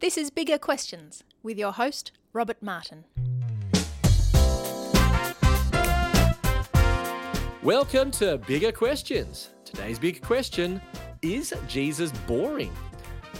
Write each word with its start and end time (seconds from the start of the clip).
This 0.00 0.16
is 0.16 0.30
Bigger 0.30 0.58
Questions 0.58 1.24
with 1.42 1.58
your 1.58 1.72
host, 1.72 2.12
Robert 2.32 2.62
Martin. 2.62 3.02
Welcome 7.64 8.12
to 8.12 8.38
Bigger 8.46 8.70
Questions. 8.70 9.48
Today's 9.64 9.98
big 9.98 10.22
question 10.22 10.80
Is 11.20 11.52
Jesus 11.66 12.12
boring? 12.28 12.72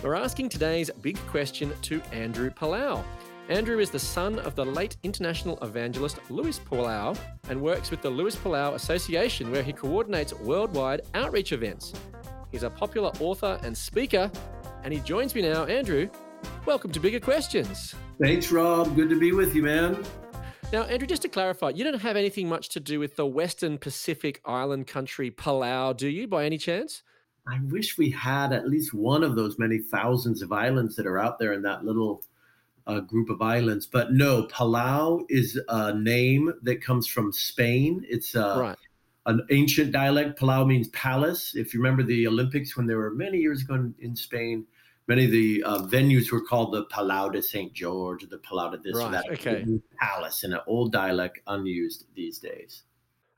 We're 0.03 0.17
asking 0.17 0.49
today's 0.49 0.91
big 1.01 1.17
question 1.29 1.73
to 1.83 2.03
Andrew 2.11 2.51
Palau. 2.51 3.05
Andrew 3.49 3.79
is 3.79 3.93
the 3.93 4.01
son 4.01 4.41
of 4.41 4.57
the 4.57 4.67
late 4.67 4.97
international 5.05 5.61
evangelist 5.63 6.19
Luis 6.29 6.59
Palau 6.59 7.17
and 7.49 7.63
works 7.63 7.93
with 7.93 8.03
the 8.03 8.11
Luis 8.11 8.35
Palau 8.35 8.75
Association, 8.75 9.53
where 9.53 9.63
he 9.63 9.73
coordinates 9.73 10.33
worldwide 10.33 11.03
outreach 11.15 11.53
events. 11.53 11.93
He's 12.51 12.65
a 12.65 12.71
popular 12.71 13.11
author 13.21 13.61
and 13.63 13.79
speaker, 13.79 14.29
and 14.83 14.93
he 14.93 14.99
joins 14.99 15.37
me 15.37 15.43
now. 15.43 15.65
Andrew, 15.65 16.09
welcome 16.67 16.91
to 16.93 17.01
Bigger 17.01 17.21
Questions. 17.21 17.95
Thanks, 18.21 18.51
Rob. 18.53 18.95
Good 18.95 19.11
to 19.11 19.19
be 19.19 19.33
with 19.33 19.55
you, 19.55 19.63
man. 19.63 20.05
Now, 20.73 20.83
Andrew, 20.83 21.07
just 21.07 21.23
to 21.23 21.29
clarify, 21.29 21.71
you 21.71 21.85
don't 21.85 22.01
have 22.01 22.17
anything 22.17 22.49
much 22.49 22.69
to 22.71 22.81
do 22.81 23.01
with 23.01 23.17
the 23.17 23.25
Western 23.27 23.79
Pacific 23.79 24.41
island 24.45 24.87
country 24.87 25.31
Palau, 25.31 25.97
do 25.97 26.09
you, 26.09 26.27
by 26.27 26.45
any 26.45 26.59
chance? 26.59 27.03
I 27.47 27.59
wish 27.65 27.97
we 27.97 28.11
had 28.11 28.53
at 28.53 28.69
least 28.69 28.93
one 28.93 29.25
of 29.25 29.35
those 29.35 29.59
many 29.59 29.79
thousands 29.79 30.43
of 30.43 30.53
islands 30.53 30.97
that 30.97 31.07
are 31.07 31.19
out 31.19 31.39
there 31.39 31.55
in 31.55 31.63
that 31.63 31.85
little 31.85 32.23
uh, 32.87 33.01
group 33.01 33.31
of 33.31 33.41
islands. 33.41 33.87
But 33.87 34.13
no, 34.13 34.47
Palau 34.49 35.25
is 35.31 35.59
a 35.69 35.95
name 35.95 36.53
that 36.63 36.83
comes 36.83 37.07
from 37.07 37.33
Spain. 37.33 38.05
It's 38.07 38.37
uh, 38.37 38.59
Right. 38.61 38.77
an 39.25 39.47
ancient 39.51 39.93
dialect. 39.93 40.39
Palau 40.39 40.67
means 40.67 40.89
palace. 40.89 41.55
If 41.57 41.73
you 41.73 41.81
remember 41.81 42.03
the 42.03 42.27
Olympics 42.27 42.77
when 42.77 42.87
they 42.87 42.95
were 42.95 43.11
many 43.11 43.39
years 43.39 43.63
ago 43.63 43.75
in, 43.75 43.95
in 44.01 44.15
Spain, 44.17 44.67
many 45.09 45.25
of 45.25 45.31
the 45.31 45.63
uh, 45.65 45.79
venues 45.79 46.31
were 46.31 46.43
called 46.43 46.73
the 46.73 46.85
Palau 46.87 47.33
de 47.33 47.43
St. 47.43 47.73
George 47.73 48.23
or 48.23 48.27
the 48.27 48.39
Palau 48.39 48.71
de 48.71 48.79
this 48.79 48.95
or 48.95 49.11
that. 49.11 49.25
okay. 49.31 49.65
Palace 49.99 50.45
in 50.45 50.53
an 50.53 50.61
old 50.67 50.93
dialect 50.93 51.41
unused 51.47 52.05
these 52.15 52.39
days. 52.39 52.85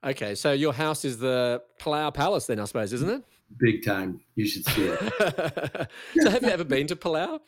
Okay, 0.03 0.35
so 0.35 0.53
your 0.53 0.73
house 0.73 1.05
is 1.05 1.19
the 1.19 1.63
Palau 1.79 2.13
Palace, 2.13 2.47
then, 2.47 2.59
I 2.59 2.65
suppose, 2.65 2.93
isn't 2.93 3.09
it? 3.09 3.23
Big 3.59 3.85
time. 3.85 4.21
You 4.35 4.47
should 4.47 4.65
see 4.65 4.87
it. 4.87 5.91
so, 6.21 6.31
have 6.31 6.43
you 6.43 6.49
ever 6.49 6.65
been 6.65 6.87
to 6.87 6.97
Palau? 6.97 7.41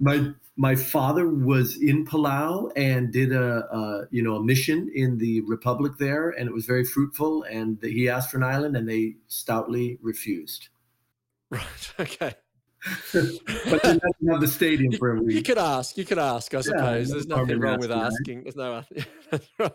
my 0.00 0.30
my 0.56 0.76
father 0.76 1.28
was 1.28 1.76
in 1.82 2.06
Palau 2.06 2.70
and 2.76 3.12
did 3.12 3.32
a, 3.32 3.66
a 3.74 4.06
you 4.10 4.22
know 4.22 4.36
a 4.36 4.42
mission 4.42 4.90
in 4.94 5.18
the 5.18 5.40
republic 5.42 5.94
there, 5.98 6.30
and 6.30 6.48
it 6.48 6.52
was 6.52 6.66
very 6.66 6.84
fruitful. 6.84 7.42
And 7.44 7.78
he 7.82 8.08
asked 8.08 8.30
for 8.30 8.36
an 8.36 8.44
island, 8.44 8.76
and 8.76 8.88
they 8.88 9.16
stoutly 9.26 9.98
refused. 10.00 10.68
Right. 11.50 11.62
Okay. 12.00 12.34
But 13.12 13.82
they 13.82 13.92
let 13.92 14.02
him 14.20 14.28
have 14.30 14.40
the 14.40 14.48
stadium 14.48 14.92
for 14.92 15.16
a 15.16 15.32
You 15.32 15.42
could 15.42 15.58
ask. 15.58 15.96
You 15.96 16.04
could 16.04 16.18
ask. 16.18 16.52
I 16.54 16.60
suppose 16.60 17.08
no 17.08 17.14
there's 17.14 17.26
nothing 17.26 17.60
wrong 17.60 17.78
with 17.78 17.90
asking. 17.90 18.42
There's 18.42 18.56
no. 18.56 18.82
That's 19.30 19.48
right. 19.58 19.72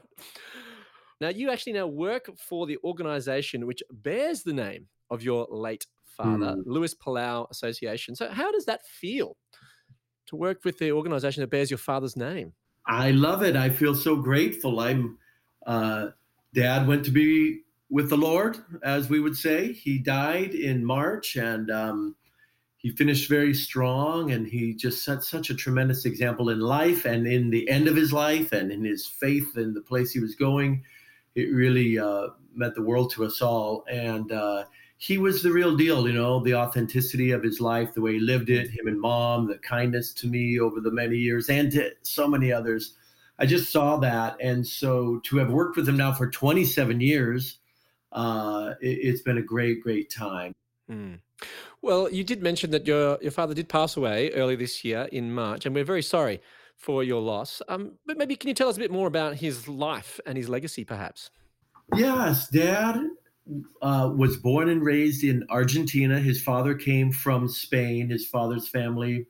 Now, 1.21 1.29
you 1.29 1.49
actually 1.49 1.73
now 1.73 1.87
work 1.87 2.29
for 2.37 2.65
the 2.65 2.77
organisation 2.83 3.67
which 3.67 3.83
bears 3.91 4.43
the 4.43 4.53
name 4.53 4.87
of 5.09 5.21
your 5.21 5.47
late 5.49 5.85
father, 6.05 6.53
Hmm. 6.53 6.61
Luis 6.65 6.95
Palau 6.95 7.49
Association. 7.49 8.15
So, 8.15 8.29
how 8.29 8.51
does 8.51 8.65
that 8.65 8.85
feel 8.85 9.35
to 10.27 10.35
work 10.35 10.63
with 10.63 10.77
the 10.77 10.91
organisation 10.91 11.41
that 11.41 11.49
bears 11.49 11.71
your 11.71 11.77
father's 11.77 12.15
name? 12.15 12.53
I 12.85 13.11
love 13.11 13.43
it. 13.43 13.55
I 13.55 13.69
feel 13.69 13.95
so 13.95 14.15
grateful. 14.15 14.79
I'm 14.79 15.17
uh, 15.65 16.09
dad 16.53 16.87
went 16.87 17.05
to 17.05 17.11
be 17.11 17.61
with 17.89 18.09
the 18.09 18.17
Lord, 18.17 18.57
as 18.83 19.09
we 19.09 19.19
would 19.19 19.35
say. 19.35 19.73
He 19.73 19.97
died 19.99 20.53
in 20.53 20.85
March, 20.85 21.35
and 21.35 21.69
um, 21.69 22.15
he 22.79 22.89
finished 22.89 23.29
very 23.29 23.53
strong. 23.53 24.31
And 24.31 24.47
he 24.47 24.73
just 24.73 25.03
set 25.03 25.23
such 25.23 25.49
a 25.49 25.55
tremendous 25.55 26.05
example 26.05 26.49
in 26.49 26.59
life, 26.59 27.05
and 27.05 27.27
in 27.27 27.51
the 27.51 27.69
end 27.69 27.87
of 27.87 27.95
his 27.95 28.11
life, 28.11 28.51
and 28.51 28.71
in 28.71 28.83
his 28.83 29.05
faith 29.05 29.55
and 29.55 29.75
the 29.75 29.81
place 29.81 30.11
he 30.11 30.19
was 30.19 30.35
going. 30.35 30.83
It 31.35 31.53
really 31.53 31.99
uh, 31.99 32.29
meant 32.55 32.75
the 32.75 32.81
world 32.81 33.11
to 33.13 33.25
us 33.25 33.41
all, 33.41 33.85
and. 33.87 34.31
Uh, 34.31 34.65
he 35.01 35.17
was 35.17 35.41
the 35.41 35.51
real 35.53 35.77
deal, 35.77 36.05
you 36.05 36.13
know, 36.13 36.43
the 36.43 36.55
authenticity 36.55 37.31
of 37.31 37.41
his 37.41 37.61
life, 37.61 37.93
the 37.93 38.01
way 38.01 38.15
he 38.15 38.19
lived 38.19 38.49
it, 38.49 38.69
him 38.69 38.85
and 38.85 38.99
mom, 38.99 39.47
the 39.47 39.57
kindness 39.59 40.11
to 40.15 40.27
me 40.27 40.59
over 40.59 40.81
the 40.81 40.91
many 40.91 41.15
years 41.15 41.49
and 41.49 41.71
to 41.71 41.91
so 42.01 42.27
many 42.27 42.51
others. 42.51 42.95
I 43.39 43.45
just 43.45 43.71
saw 43.71 43.95
that. 43.97 44.35
And 44.41 44.67
so 44.67 45.21
to 45.23 45.37
have 45.37 45.51
worked 45.51 45.77
with 45.77 45.87
him 45.87 45.95
now 45.95 46.11
for 46.11 46.29
27 46.29 46.99
years, 46.99 47.59
uh, 48.11 48.73
it, 48.81 48.99
it's 49.01 49.21
been 49.21 49.37
a 49.37 49.41
great, 49.41 49.81
great 49.81 50.11
time. 50.11 50.53
Mm. 50.91 51.19
Well, 51.81 52.11
you 52.11 52.23
did 52.23 52.41
mention 52.41 52.71
that 52.71 52.85
your 52.85 53.17
your 53.21 53.31
father 53.31 53.53
did 53.53 53.69
pass 53.69 53.95
away 53.95 54.31
early 54.31 54.55
this 54.55 54.83
year 54.83 55.07
in 55.11 55.33
March, 55.33 55.65
and 55.65 55.73
we're 55.73 55.85
very 55.85 56.03
sorry 56.03 56.41
for 56.75 57.03
your 57.03 57.21
loss. 57.21 57.61
Um, 57.67 57.93
but 58.05 58.17
maybe 58.17 58.35
can 58.35 58.47
you 58.47 58.53
tell 58.53 58.69
us 58.69 58.77
a 58.77 58.79
bit 58.79 58.91
more 58.91 59.07
about 59.07 59.35
his 59.35 59.67
life 59.67 60.19
and 60.25 60.37
his 60.37 60.49
legacy, 60.49 60.83
perhaps? 60.85 61.29
Yes, 61.95 62.47
dad 62.49 63.01
uh, 63.81 64.11
was 64.15 64.37
born 64.37 64.69
and 64.69 64.83
raised 64.83 65.23
in 65.23 65.45
Argentina. 65.49 66.19
His 66.19 66.41
father 66.41 66.75
came 66.75 67.11
from 67.11 67.47
Spain. 67.49 68.09
His 68.09 68.27
father's 68.27 68.67
family, 68.67 69.25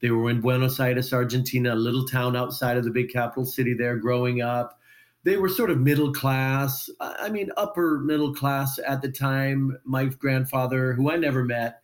they 0.00 0.10
were 0.10 0.30
in 0.30 0.40
Buenos 0.40 0.80
Aires, 0.80 1.12
Argentina, 1.12 1.74
a 1.74 1.76
little 1.76 2.06
town 2.06 2.34
outside 2.34 2.76
of 2.76 2.84
the 2.84 2.90
big 2.90 3.10
capital 3.10 3.44
city 3.44 3.74
there 3.74 3.96
growing 3.96 4.40
up. 4.40 4.78
They 5.22 5.36
were 5.36 5.50
sort 5.50 5.70
of 5.70 5.78
middle 5.78 6.12
class, 6.12 6.88
I 6.98 7.28
mean, 7.28 7.50
upper 7.58 7.98
middle 7.98 8.34
class 8.34 8.78
at 8.86 9.02
the 9.02 9.12
time. 9.12 9.76
My 9.84 10.06
grandfather, 10.06 10.94
who 10.94 11.10
I 11.10 11.16
never 11.16 11.44
met, 11.44 11.79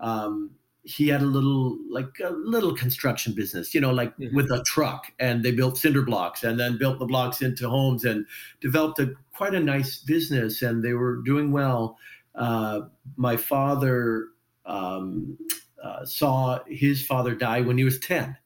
um, 0.00 0.50
he 0.84 1.08
had 1.08 1.20
a 1.20 1.26
little, 1.26 1.76
like 1.90 2.18
a 2.24 2.30
little 2.30 2.74
construction 2.74 3.34
business, 3.34 3.74
you 3.74 3.80
know, 3.80 3.90
like 3.92 4.16
Mhm. 4.16 4.32
with 4.32 4.50
a 4.50 4.62
truck, 4.64 5.12
and 5.18 5.44
they 5.44 5.50
built 5.52 5.76
cinder 5.76 6.02
blocks 6.02 6.42
and 6.44 6.58
then 6.58 6.78
built 6.78 6.98
the 6.98 7.04
blocks 7.06 7.42
into 7.42 7.68
homes 7.68 8.04
and 8.04 8.24
developed 8.60 8.98
a 8.98 9.14
quite 9.34 9.54
a 9.54 9.60
nice 9.60 9.98
business, 9.98 10.62
and 10.62 10.82
they 10.82 10.94
were 10.94 11.16
doing 11.24 11.52
well. 11.52 11.98
Uh, 12.34 12.82
my 13.16 13.36
father 13.36 14.28
um, 14.66 15.36
uh, 15.82 16.04
saw 16.04 16.60
his 16.66 17.04
father 17.06 17.34
die 17.34 17.60
when 17.60 17.78
he 17.78 17.84
was 17.84 17.98
10. 17.98 18.36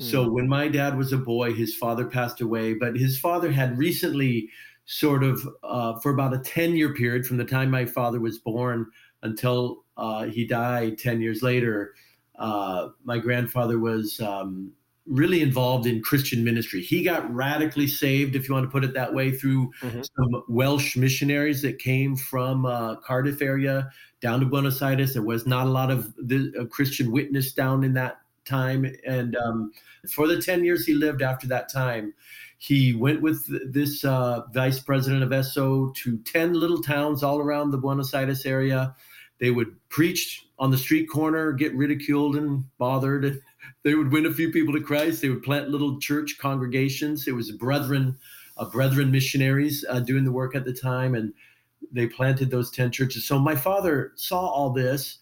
So 0.00 0.30
when 0.30 0.48
my 0.48 0.68
dad 0.68 0.96
was 0.96 1.12
a 1.12 1.18
boy, 1.18 1.54
his 1.54 1.74
father 1.74 2.04
passed 2.06 2.40
away, 2.40 2.74
but 2.74 2.96
his 2.96 3.18
father 3.18 3.50
had 3.50 3.76
recently 3.76 4.48
sort 4.86 5.24
of 5.24 5.48
uh, 5.64 5.98
for 5.98 6.12
about 6.12 6.32
a 6.34 6.38
10 6.38 6.76
year 6.76 6.94
period 6.94 7.26
from 7.26 7.36
the 7.36 7.44
time 7.44 7.68
my 7.70 7.84
father 7.84 8.20
was 8.20 8.38
born 8.38 8.86
until 9.22 9.84
uh, 9.98 10.24
he 10.24 10.46
died 10.46 10.96
10 10.98 11.20
years 11.20 11.42
later, 11.42 11.94
uh, 12.38 12.88
my 13.04 13.18
grandfather 13.18 13.78
was 13.78 14.20
um, 14.20 14.72
really 15.06 15.40
involved 15.42 15.86
in 15.86 16.00
Christian 16.02 16.44
ministry. 16.44 16.80
He 16.82 17.02
got 17.02 17.28
radically 17.34 17.86
saved, 17.88 18.36
if 18.36 18.48
you 18.48 18.54
want 18.54 18.64
to 18.66 18.70
put 18.70 18.84
it 18.84 18.94
that 18.94 19.12
way, 19.12 19.32
through 19.32 19.72
Mhm. 19.82 20.06
some 20.16 20.42
Welsh 20.48 20.96
missionaries 20.96 21.62
that 21.62 21.78
came 21.78 22.14
from 22.14 22.64
uh, 22.64 22.96
Cardiff 22.96 23.42
area 23.42 23.90
down 24.20 24.40
to 24.40 24.46
Buenos 24.46 24.80
Aires. 24.82 25.14
There 25.14 25.22
was 25.22 25.46
not 25.46 25.66
a 25.66 25.70
lot 25.70 25.90
of 25.90 26.14
the, 26.16 26.52
uh, 26.60 26.64
Christian 26.66 27.10
witness 27.10 27.52
down 27.52 27.82
in 27.84 27.94
that 27.94 28.20
time. 28.44 28.86
And 29.06 29.34
um, 29.36 29.72
for 30.10 30.26
the 30.28 30.40
10 30.40 30.64
years 30.64 30.86
he 30.86 30.94
lived 30.94 31.22
after 31.22 31.46
that 31.48 31.68
time, 31.72 32.14
he 32.58 32.92
went 32.92 33.20
with 33.22 33.46
this 33.72 34.04
uh, 34.04 34.42
vice 34.52 34.80
president 34.80 35.22
of 35.22 35.32
SO 35.46 35.92
to 35.96 36.18
10 36.18 36.54
little 36.54 36.82
towns 36.82 37.22
all 37.22 37.38
around 37.38 37.70
the 37.70 37.78
Buenos 37.78 38.12
Aires 38.14 38.44
area. 38.44 38.94
They 39.40 39.50
would 39.50 39.76
preach 39.88 40.46
on 40.58 40.70
the 40.70 40.78
street 40.78 41.06
corner, 41.06 41.52
get 41.52 41.74
ridiculed 41.74 42.36
and 42.36 42.64
bothered. 42.78 43.24
And 43.24 43.40
they 43.84 43.94
would 43.94 44.12
win 44.12 44.26
a 44.26 44.32
few 44.32 44.50
people 44.50 44.74
to 44.74 44.80
Christ. 44.80 45.22
They 45.22 45.28
would 45.28 45.42
plant 45.42 45.70
little 45.70 45.98
church 46.00 46.36
congregations. 46.38 47.28
It 47.28 47.34
was 47.34 47.50
brethren, 47.52 48.16
uh, 48.56 48.66
brethren 48.66 49.10
missionaries 49.10 49.84
uh, 49.88 50.00
doing 50.00 50.24
the 50.24 50.32
work 50.32 50.54
at 50.54 50.64
the 50.64 50.72
time. 50.72 51.14
And 51.14 51.32
they 51.92 52.06
planted 52.06 52.50
those 52.50 52.70
10 52.70 52.90
churches. 52.90 53.26
So 53.26 53.38
my 53.38 53.54
father 53.54 54.12
saw 54.16 54.46
all 54.46 54.70
this. 54.70 55.18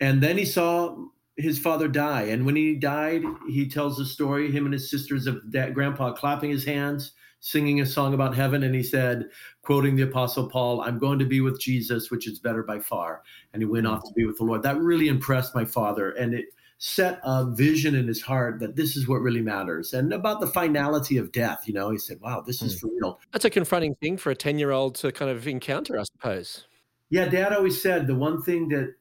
And 0.00 0.22
then 0.22 0.38
he 0.38 0.44
saw 0.44 0.96
his 1.36 1.58
father 1.58 1.88
die. 1.88 2.22
And 2.22 2.44
when 2.44 2.56
he 2.56 2.74
died, 2.74 3.22
he 3.48 3.68
tells 3.68 3.96
the 3.96 4.04
story, 4.04 4.50
him 4.50 4.64
and 4.64 4.72
his 4.72 4.90
sisters 4.90 5.26
of 5.26 5.50
dad, 5.50 5.74
grandpa 5.74 6.12
clapping 6.12 6.50
his 6.50 6.64
hands, 6.64 7.12
singing 7.40 7.80
a 7.80 7.86
song 7.86 8.14
about 8.14 8.34
heaven. 8.34 8.62
And 8.62 8.74
he 8.74 8.82
said, 8.82 9.26
quoting 9.62 9.96
the 9.96 10.02
apostle 10.02 10.48
Paul, 10.48 10.80
I'm 10.80 10.98
going 10.98 11.18
to 11.18 11.24
be 11.24 11.40
with 11.40 11.60
Jesus, 11.60 12.10
which 12.10 12.26
is 12.26 12.38
better 12.38 12.62
by 12.62 12.80
far. 12.80 13.22
And 13.52 13.62
he 13.62 13.66
went 13.66 13.86
off 13.86 14.02
to 14.04 14.12
be 14.14 14.24
with 14.24 14.38
the 14.38 14.44
Lord. 14.44 14.62
That 14.62 14.78
really 14.78 15.08
impressed 15.08 15.54
my 15.54 15.64
father. 15.64 16.10
And 16.10 16.34
it 16.34 16.46
set 16.78 17.20
a 17.24 17.44
vision 17.44 17.94
in 17.94 18.06
his 18.06 18.22
heart 18.22 18.60
that 18.60 18.76
this 18.76 18.96
is 18.96 19.08
what 19.08 19.16
really 19.16 19.40
matters. 19.40 19.92
And 19.92 20.12
about 20.12 20.40
the 20.40 20.46
finality 20.46 21.16
of 21.16 21.32
death, 21.32 21.64
you 21.66 21.74
know, 21.74 21.90
he 21.90 21.98
said, 21.98 22.20
wow, 22.20 22.40
this 22.40 22.62
is 22.62 22.74
hmm. 22.74 22.78
for 22.78 22.94
real. 22.94 23.20
That's 23.32 23.44
a 23.44 23.50
confronting 23.50 23.96
thing 23.96 24.16
for 24.16 24.30
a 24.30 24.36
10 24.36 24.58
year 24.58 24.70
old 24.70 24.94
to 24.96 25.12
kind 25.12 25.30
of 25.30 25.46
encounter, 25.46 25.98
I 25.98 26.04
suppose. 26.04 26.64
Yeah, 27.10 27.26
dad 27.26 27.52
always 27.52 27.80
said 27.80 28.06
the 28.06 28.14
one 28.14 28.42
thing 28.42 28.68
that 28.68 28.94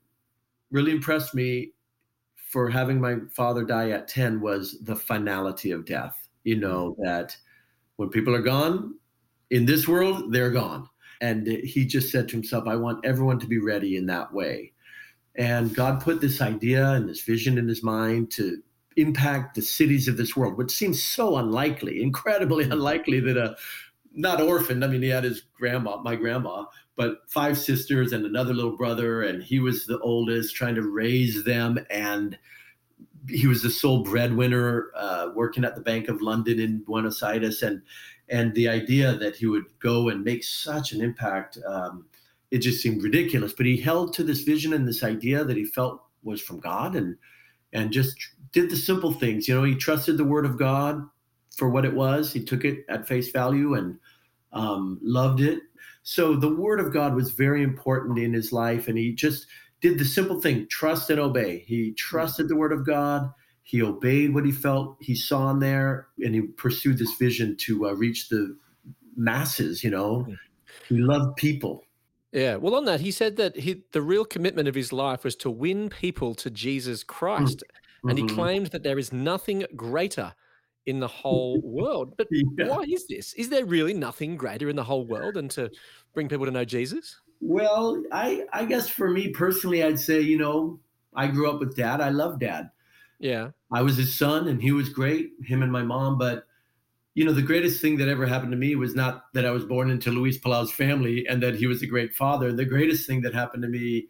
really 0.72 0.92
impressed 0.92 1.36
me 1.36 1.74
for 2.36 2.70
having 2.70 3.02
my 3.02 3.18
father 3.32 3.64
die 3.64 3.90
at 3.92 4.08
10 4.08 4.42
was 4.42 4.78
the 4.82 4.96
finality 4.96 5.72
of 5.72 5.86
death. 5.86 6.28
You 6.44 6.56
know, 6.56 6.96
that 7.00 7.36
when 7.98 8.10
people 8.10 8.34
are 8.34 8.42
gone 8.42 8.96
in 9.50 9.66
this 9.66 9.88
world, 9.88 10.32
they're 10.32 10.52
gone. 10.52 10.88
And 11.22 11.48
he 11.48 11.86
just 11.86 12.12
said 12.12 12.30
to 12.30 12.36
himself, 12.36 12.68
I 12.68 12.76
want 12.76 13.06
everyone 13.06 13.40
to 13.40 13.48
be 13.48 13.60
ready 13.60 13.98
in 13.98 14.06
that 14.06 14.34
way. 14.34 14.74
And 15.36 15.76
God 15.76 16.02
put 16.02 16.22
this 16.22 16.42
idea 16.42 16.92
and 16.92 17.08
this 17.10 17.22
vision 17.22 17.58
in 17.58 17.68
his 17.68 17.84
mind 17.84 18.32
to 18.32 18.62
impact 18.98 19.56
the 19.56 19.62
cities 19.62 20.08
of 20.08 20.18
this 20.18 20.36
world, 20.36 20.58
which 20.58 20.72
seems 20.72 21.02
so 21.02 21.38
unlikely, 21.38 22.02
incredibly 22.02 22.64
unlikely 22.70 23.20
that 23.22 23.38
a 23.38 23.56
not 24.14 24.42
orphaned. 24.42 24.84
I 24.84 24.88
mean, 24.88 25.04
he 25.04 25.10
had 25.10 25.24
his 25.24 25.44
grandma, 25.58 25.98
my 26.02 26.16
grandma, 26.16 26.66
but 26.96 27.20
five 27.28 27.58
sisters 27.58 28.12
and 28.12 28.26
another 28.26 28.54
little 28.54 28.76
brother, 28.76 29.22
and 29.22 29.44
he 29.44 29.60
was 29.60 29.86
the 29.86 30.00
oldest, 30.00 30.56
trying 30.56 30.74
to 30.76 30.82
raise 30.82 31.44
them. 31.44 31.78
And 31.92 32.38
he 33.30 33.48
was 33.48 33.62
the 33.62 33.70
sole 33.70 34.04
breadwinner, 34.04 34.92
uh, 34.96 35.30
working 35.36 35.66
at 35.66 35.76
the 35.76 35.82
Bank 35.82 36.08
of 36.08 36.22
London 36.22 36.60
in 36.60 36.84
Buenos 36.84 37.22
Aires, 37.24 37.62
and 37.62 37.82
and 38.30 38.54
the 38.54 38.68
idea 38.68 39.16
that 39.16 39.36
he 39.36 39.46
would 39.46 39.66
go 39.80 40.10
and 40.10 40.24
make 40.24 40.44
such 40.44 40.92
an 40.92 41.02
impact, 41.02 41.58
um, 41.66 42.06
it 42.52 42.60
just 42.60 42.82
seemed 42.82 43.02
ridiculous. 43.04 43.54
But 43.54 43.66
he 43.66 43.78
held 43.78 44.14
to 44.16 44.24
this 44.24 44.42
vision 44.42 44.74
and 44.74 44.88
this 44.88 45.04
idea 45.04 45.44
that 45.44 45.58
he 45.58 45.66
felt 45.66 46.02
was 46.24 46.42
from 46.42 46.60
God, 46.60 46.96
and 46.96 47.18
and 47.74 47.92
just 47.92 48.18
did 48.52 48.70
the 48.70 48.76
simple 48.76 49.14
things. 49.14 49.48
You 49.48 49.56
know, 49.56 49.64
he 49.64 49.76
trusted 49.76 50.18
the 50.18 50.24
Word 50.24 50.46
of 50.46 50.58
God 50.58 51.08
for 51.56 51.70
what 51.70 51.86
it 51.86 51.94
was. 51.94 52.32
He 52.32 52.44
took 52.44 52.64
it 52.64 52.86
at 52.90 53.08
face 53.08 53.32
value 53.32 53.74
and 53.74 53.98
um, 54.54 55.00
loved 55.02 55.42
it. 55.42 55.60
So 56.04 56.36
the 56.36 56.56
Word 56.56 56.80
of 56.80 56.94
God 56.94 57.16
was 57.16 57.32
very 57.32 57.64
important 57.64 58.18
in 58.18 58.34
his 58.34 58.54
life, 58.54 58.88
and 58.88 58.98
he 58.98 59.14
just 59.14 59.48
did 59.82 60.00
the 60.00 60.06
simple 60.06 60.42
thing: 60.42 60.68
trust 60.70 61.10
and 61.10 61.20
obey. 61.20 61.64
He 61.68 61.94
trusted 61.94 62.48
the 62.48 62.56
Word 62.56 62.72
of 62.72 62.86
God. 62.86 63.32
He 63.64 63.82
obeyed 63.82 64.34
what 64.34 64.46
he 64.46 64.52
felt 64.52 64.98
he 65.02 65.16
saw 65.16 65.50
in 65.52 65.60
there, 65.60 66.08
and 66.20 66.34
he 66.34 66.42
pursued 66.42 66.98
this 66.98 67.14
vision 67.16 67.58
to 67.62 67.88
uh, 67.88 67.94
reach 67.94 68.30
the 68.30 68.58
masses. 69.16 69.84
You 69.84 69.92
know, 69.92 70.24
hmm. 70.24 70.34
he 70.88 70.98
loved 70.98 71.36
people. 71.36 71.84
Yeah. 72.32 72.56
Well, 72.58 72.76
on 72.76 72.86
that, 72.86 73.02
he 73.02 73.12
said 73.12 73.38
that 73.38 73.56
he, 73.56 73.84
the 73.94 74.02
real 74.02 74.26
commitment 74.26 74.68
of 74.68 74.76
his 74.76 74.92
life 74.92 75.24
was 75.24 75.36
to 75.38 75.50
win 75.50 75.90
people 75.90 76.36
to 76.36 76.50
Jesus 76.50 77.04
Christ. 77.04 77.64
Mm-hmm. 77.64 78.10
And 78.10 78.20
he 78.20 78.28
claimed 78.28 78.68
that 78.68 78.84
there 78.84 79.00
is 79.00 79.12
nothing 79.12 79.66
greater 79.76 80.34
in 80.86 81.00
the 81.00 81.08
whole 81.08 81.60
world. 81.62 82.14
But 82.18 82.28
yeah. 82.32 82.68
why 82.68 82.84
is 82.84 83.08
this? 83.08 83.34
Is 83.34 83.50
there 83.50 83.66
really 83.66 83.94
nothing 83.94 84.38
greater 84.38 84.70
in 84.70 84.76
the 84.76 84.84
whole 84.84 85.06
world 85.06 85.36
than 85.36 85.50
to 85.50 85.70
bring 86.14 86.30
people 86.30 86.46
to 86.46 86.52
know 86.52 86.66
Jesus? 86.66 87.20
Well, 87.40 88.04
I 88.12 88.46
I 88.54 88.66
guess 88.66 88.90
for 88.90 89.10
me 89.10 89.30
personally, 89.30 89.84
I'd 89.84 90.00
say 90.00 90.22
you 90.22 90.38
know 90.38 90.80
I 91.18 91.28
grew 91.28 91.50
up 91.50 91.60
with 91.60 91.76
dad. 91.76 92.00
I 92.00 92.10
love 92.10 92.40
dad. 92.40 92.70
Yeah. 93.20 93.50
I 93.72 93.82
was 93.82 93.98
his 93.98 94.18
son 94.18 94.48
and 94.48 94.62
he 94.62 94.72
was 94.72 94.90
great, 94.90 95.32
him 95.44 95.64
and 95.64 95.72
my 95.72 95.82
mom. 95.82 96.18
But, 96.18 96.46
you 97.16 97.26
know, 97.26 97.34
the 97.34 97.42
greatest 97.42 97.82
thing 97.82 97.98
that 97.98 98.08
ever 98.08 98.28
happened 98.28 98.52
to 98.52 98.58
me 98.58 98.76
was 98.76 98.96
not 98.96 99.24
that 99.34 99.46
I 99.46 99.52
was 99.52 99.66
born 99.66 99.90
into 99.90 100.12
Luis 100.12 100.38
Palau's 100.38 100.72
family 100.72 101.26
and 101.28 101.42
that 101.42 101.56
he 101.56 101.66
was 101.66 101.82
a 101.82 101.88
great 101.88 102.14
father. 102.14 102.54
The 102.54 102.66
greatest 102.66 103.08
thing 103.08 103.22
that 103.22 103.34
happened 103.34 103.64
to 103.64 103.70
me 103.70 104.08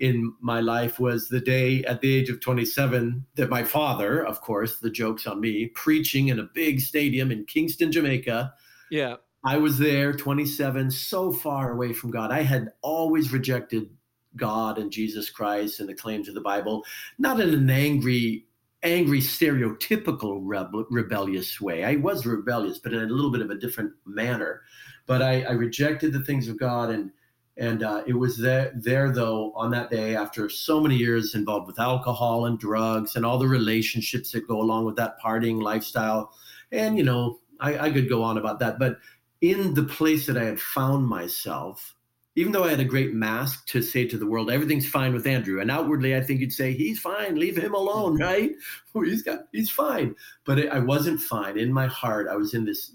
in 0.00 0.32
my 0.40 0.60
life 0.60 0.98
was 0.98 1.28
the 1.28 1.40
day 1.40 1.84
at 1.84 2.00
the 2.00 2.12
age 2.12 2.30
of 2.30 2.40
27 2.40 3.26
that 3.36 3.50
my 3.50 3.62
father, 3.62 4.26
of 4.26 4.40
course, 4.40 4.78
the 4.78 4.90
joke's 4.90 5.26
on 5.26 5.40
me, 5.40 5.66
preaching 5.66 6.28
in 6.28 6.38
a 6.38 6.48
big 6.54 6.80
stadium 6.80 7.30
in 7.30 7.44
Kingston, 7.44 7.92
Jamaica. 7.92 8.54
Yeah. 8.90 9.16
I 9.44 9.56
was 9.56 9.78
there, 9.78 10.12
27, 10.12 10.90
so 10.90 11.32
far 11.32 11.72
away 11.72 11.92
from 11.92 12.10
God. 12.10 12.30
I 12.30 12.42
had 12.42 12.72
always 12.80 13.32
rejected 13.32 13.90
God 14.36 14.78
and 14.78 14.90
Jesus 14.90 15.30
Christ 15.30 15.80
and 15.80 15.88
the 15.88 15.94
claims 15.94 16.28
of 16.28 16.34
the 16.34 16.40
Bible, 16.40 16.84
not 17.18 17.40
in 17.40 17.52
an 17.52 17.68
angry, 17.68 18.46
angry, 18.82 19.20
stereotypical 19.20 20.42
rebe- 20.42 20.86
rebellious 20.90 21.60
way. 21.60 21.84
I 21.84 21.96
was 21.96 22.24
rebellious, 22.24 22.78
but 22.78 22.92
in 22.92 23.02
a 23.02 23.06
little 23.06 23.32
bit 23.32 23.42
of 23.42 23.50
a 23.50 23.58
different 23.58 23.92
manner. 24.06 24.62
But 25.06 25.22
I, 25.22 25.42
I 25.42 25.52
rejected 25.52 26.12
the 26.12 26.24
things 26.24 26.48
of 26.48 26.58
God, 26.58 26.90
and 26.90 27.10
and 27.58 27.82
uh, 27.82 28.02
it 28.06 28.14
was 28.14 28.38
there, 28.38 28.72
there 28.74 29.12
though 29.12 29.52
on 29.54 29.70
that 29.72 29.90
day 29.90 30.16
after 30.16 30.48
so 30.48 30.80
many 30.80 30.96
years 30.96 31.34
involved 31.34 31.66
with 31.66 31.78
alcohol 31.78 32.46
and 32.46 32.58
drugs 32.58 33.14
and 33.14 33.26
all 33.26 33.38
the 33.38 33.46
relationships 33.46 34.32
that 34.32 34.48
go 34.48 34.60
along 34.62 34.86
with 34.86 34.96
that 34.96 35.20
partying 35.22 35.60
lifestyle. 35.60 36.32
And 36.70 36.96
you 36.96 37.04
know, 37.04 37.40
I, 37.60 37.78
I 37.78 37.90
could 37.90 38.08
go 38.08 38.22
on 38.22 38.38
about 38.38 38.58
that, 38.60 38.78
but 38.78 38.96
in 39.42 39.74
the 39.74 39.82
place 39.82 40.26
that 40.26 40.38
I 40.38 40.44
had 40.44 40.60
found 40.60 41.06
myself, 41.06 41.94
even 42.36 42.52
though 42.52 42.64
I 42.64 42.70
had 42.70 42.80
a 42.80 42.84
great 42.84 43.12
mask 43.12 43.66
to 43.66 43.82
say 43.82 44.06
to 44.06 44.16
the 44.16 44.26
world, 44.26 44.50
everything's 44.50 44.88
fine 44.88 45.12
with 45.12 45.26
Andrew. 45.26 45.60
And 45.60 45.70
outwardly, 45.70 46.16
I 46.16 46.22
think 46.22 46.40
you'd 46.40 46.52
say, 46.52 46.72
he's 46.72 47.00
fine, 47.00 47.34
leave 47.34 47.58
him 47.58 47.74
alone, 47.74 48.14
mm-hmm. 48.14 48.22
right? 48.22 48.52
he's 49.04 49.22
got, 49.22 49.40
he's 49.52 49.68
fine. 49.68 50.14
But 50.44 50.60
it, 50.60 50.70
I 50.70 50.78
wasn't 50.78 51.20
fine. 51.20 51.58
In 51.58 51.72
my 51.72 51.88
heart, 51.88 52.28
I 52.30 52.36
was 52.36 52.54
in 52.54 52.64
this 52.64 52.92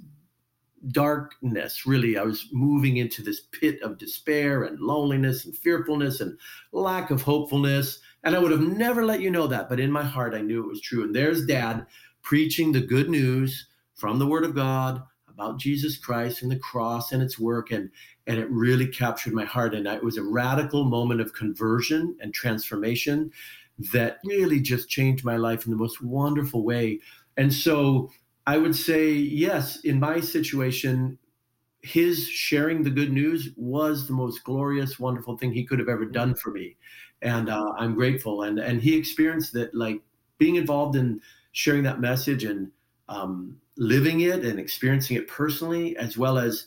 darkness, 0.87 1.85
really. 1.85 2.17
I 2.17 2.23
was 2.23 2.47
moving 2.53 2.97
into 2.97 3.21
this 3.21 3.41
pit 3.51 3.81
of 3.83 3.97
despair 3.97 4.63
and 4.63 4.79
loneliness 4.79 5.45
and 5.45 5.55
fearfulness 5.55 6.21
and 6.21 6.39
lack 6.71 7.11
of 7.11 7.21
hopefulness. 7.21 7.99
And 8.23 8.35
I 8.35 8.39
would 8.39 8.51
have 8.51 8.61
never 8.61 9.05
let 9.05 9.19
you 9.19 9.29
know 9.29 9.47
that. 9.47 9.67
But 9.67 9.81
in 9.81 9.91
my 9.91 10.03
heart, 10.03 10.33
I 10.33 10.41
knew 10.41 10.63
it 10.63 10.69
was 10.69 10.81
true. 10.81 11.03
And 11.03 11.13
there's 11.13 11.45
dad 11.45 11.85
preaching 12.21 12.71
the 12.71 12.81
good 12.81 13.09
news 13.09 13.67
from 13.95 14.17
the 14.17 14.27
word 14.27 14.45
of 14.45 14.55
God 14.55 15.03
about 15.37 15.59
Jesus 15.59 15.97
Christ 15.97 16.41
and 16.41 16.51
the 16.51 16.57
cross 16.57 17.11
and 17.11 17.21
its 17.21 17.37
work. 17.37 17.71
And 17.71 17.91
and 18.25 18.39
it 18.39 18.49
really 18.49 18.87
captured 18.87 19.33
my 19.33 19.45
heart. 19.45 19.75
And 19.75 19.85
it 19.87 20.03
was 20.03 20.17
a 20.17 20.23
radical 20.23 20.83
moment 20.83 21.21
of 21.21 21.33
conversion 21.33 22.17
and 22.19 22.33
transformation 22.33 23.31
that 23.93 24.17
really 24.25 24.59
just 24.59 24.89
changed 24.89 25.23
my 25.23 25.37
life 25.37 25.65
in 25.65 25.71
the 25.71 25.77
most 25.77 26.01
wonderful 26.01 26.63
way. 26.63 26.99
And 27.37 27.53
so 27.53 28.09
I 28.47 28.57
would 28.57 28.75
say, 28.75 29.11
yes, 29.11 29.79
in 29.81 29.99
my 29.99 30.19
situation, 30.19 31.19
his 31.81 32.27
sharing 32.27 32.81
the 32.81 32.89
good 32.89 33.11
news 33.11 33.49
was 33.55 34.07
the 34.07 34.13
most 34.13 34.43
glorious, 34.43 34.99
wonderful 34.99 35.37
thing 35.37 35.53
he 35.53 35.63
could 35.63 35.79
have 35.79 35.89
ever 35.89 36.05
done 36.05 36.33
for 36.33 36.49
me. 36.49 36.75
And 37.21 37.49
uh, 37.49 37.73
I'm 37.77 37.93
grateful. 37.93 38.41
And, 38.41 38.57
and 38.57 38.81
he 38.81 38.97
experienced 38.97 39.53
that, 39.53 39.75
like 39.75 40.01
being 40.39 40.55
involved 40.55 40.95
in 40.95 41.21
sharing 41.51 41.83
that 41.83 42.01
message 42.01 42.43
and 42.43 42.71
um, 43.09 43.57
living 43.77 44.21
it 44.21 44.43
and 44.43 44.59
experiencing 44.59 45.17
it 45.17 45.27
personally, 45.27 45.95
as 45.97 46.17
well 46.17 46.37
as 46.37 46.65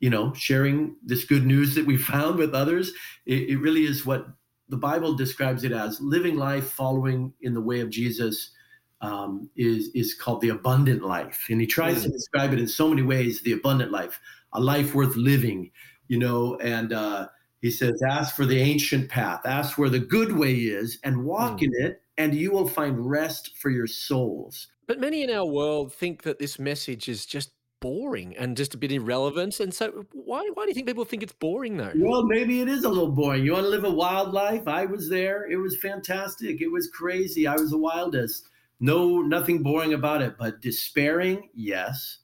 you 0.00 0.10
know, 0.10 0.32
sharing 0.34 0.96
this 1.04 1.24
good 1.24 1.44
news 1.44 1.74
that 1.74 1.86
we 1.86 1.96
found 1.96 2.36
with 2.36 2.54
others. 2.54 2.92
It, 3.26 3.50
it, 3.50 3.56
really 3.56 3.84
is 3.84 4.06
what 4.06 4.28
the 4.68 4.76
Bible 4.76 5.14
describes 5.14 5.64
it 5.64 5.72
as 5.72 6.00
living 6.00 6.36
life 6.36 6.70
following 6.70 7.32
in 7.40 7.54
the 7.54 7.60
way 7.60 7.80
of 7.80 7.90
Jesus 7.90 8.52
um, 9.00 9.48
is, 9.56 9.90
is 9.94 10.14
called 10.14 10.40
the 10.40 10.50
abundant 10.50 11.02
life. 11.02 11.46
And 11.50 11.60
he 11.60 11.66
tries 11.66 12.02
to 12.02 12.08
describe 12.08 12.52
it 12.52 12.58
in 12.58 12.68
so 12.68 12.88
many 12.88 13.02
ways 13.02 13.42
the 13.42 13.52
abundant 13.52 13.90
life, 13.90 14.20
a 14.52 14.60
life 14.60 14.94
worth 14.94 15.16
living, 15.16 15.70
you 16.08 16.18
know, 16.18 16.56
and 16.56 16.92
uh, 16.92 17.28
he 17.60 17.70
says, 17.70 18.00
ask 18.08 18.36
for 18.36 18.46
the 18.46 18.60
ancient 18.60 19.08
path, 19.08 19.40
ask 19.44 19.78
where 19.78 19.90
the 19.90 19.98
good 19.98 20.32
way 20.32 20.54
is, 20.54 20.98
and 21.02 21.24
walk 21.24 21.58
mm. 21.58 21.62
in 21.62 21.86
it, 21.86 22.02
and 22.18 22.34
you 22.34 22.52
will 22.52 22.68
find 22.68 23.08
rest 23.08 23.56
for 23.56 23.70
your 23.70 23.86
souls. 23.86 24.68
But 24.88 24.98
many 24.98 25.22
in 25.22 25.30
our 25.30 25.44
world 25.44 25.92
think 25.92 26.22
that 26.22 26.38
this 26.38 26.58
message 26.58 27.10
is 27.10 27.26
just 27.26 27.50
boring 27.80 28.34
and 28.36 28.56
just 28.56 28.74
a 28.74 28.78
bit 28.78 28.90
irrelevant. 28.90 29.60
And 29.60 29.72
so, 29.72 30.06
why 30.12 30.48
why 30.54 30.64
do 30.64 30.70
you 30.70 30.74
think 30.74 30.86
people 30.86 31.04
think 31.04 31.22
it's 31.22 31.32
boring 31.32 31.76
though? 31.76 31.92
Well, 31.94 32.24
maybe 32.24 32.62
it 32.62 32.68
is 32.68 32.84
a 32.84 32.88
little 32.88 33.12
boring. 33.12 33.44
You 33.44 33.52
want 33.52 33.64
to 33.64 33.70
live 33.70 33.84
a 33.84 33.90
wild 33.90 34.32
life? 34.32 34.66
I 34.66 34.86
was 34.86 35.10
there. 35.10 35.48
It 35.48 35.56
was 35.56 35.78
fantastic. 35.80 36.62
It 36.62 36.72
was 36.72 36.88
crazy. 36.88 37.46
I 37.46 37.54
was 37.54 37.70
the 37.70 37.78
wildest. 37.78 38.48
No, 38.80 39.20
nothing 39.20 39.62
boring 39.62 39.92
about 39.92 40.22
it. 40.22 40.36
But 40.38 40.62
despairing, 40.62 41.50
yes. 41.54 42.20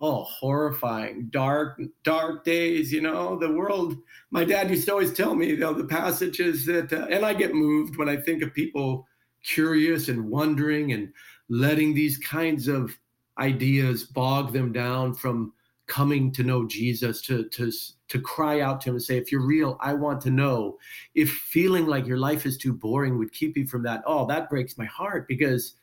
Oh, 0.00 0.22
horrifying, 0.22 1.28
dark, 1.30 1.80
dark 2.04 2.44
days. 2.44 2.92
You 2.92 3.00
know, 3.00 3.36
the 3.36 3.50
world. 3.50 3.96
My 4.30 4.44
dad 4.44 4.70
used 4.70 4.86
to 4.86 4.92
always 4.92 5.12
tell 5.12 5.34
me, 5.34 5.48
you 5.48 5.56
know, 5.56 5.74
the 5.74 5.84
passages 5.84 6.64
that, 6.66 6.92
uh, 6.92 7.08
and 7.10 7.26
I 7.26 7.34
get 7.34 7.54
moved 7.54 7.96
when 7.96 8.08
I 8.08 8.16
think 8.16 8.42
of 8.42 8.54
people 8.54 9.08
curious 9.42 10.08
and 10.08 10.28
wondering 10.28 10.92
and 10.92 11.12
letting 11.50 11.92
these 11.92 12.16
kinds 12.16 12.68
of 12.68 12.96
ideas 13.38 14.04
bog 14.04 14.52
them 14.54 14.72
down 14.72 15.12
from 15.12 15.52
coming 15.86 16.30
to 16.30 16.44
know 16.44 16.64
Jesus, 16.66 17.20
to 17.22 17.48
to 17.50 17.70
to 18.08 18.20
cry 18.20 18.60
out 18.60 18.80
to 18.80 18.88
him 18.88 18.94
and 18.94 19.02
say, 19.02 19.18
if 19.18 19.30
you're 19.30 19.46
real, 19.46 19.76
I 19.80 19.92
want 19.92 20.20
to 20.22 20.30
know. 20.30 20.78
If 21.14 21.30
feeling 21.30 21.86
like 21.86 22.06
your 22.06 22.18
life 22.18 22.46
is 22.46 22.56
too 22.56 22.72
boring 22.72 23.18
would 23.18 23.32
keep 23.32 23.56
you 23.56 23.66
from 23.66 23.82
that, 23.84 24.02
oh, 24.06 24.26
that 24.26 24.50
breaks 24.50 24.78
my 24.78 24.86
heart 24.86 25.28
because, 25.28 25.74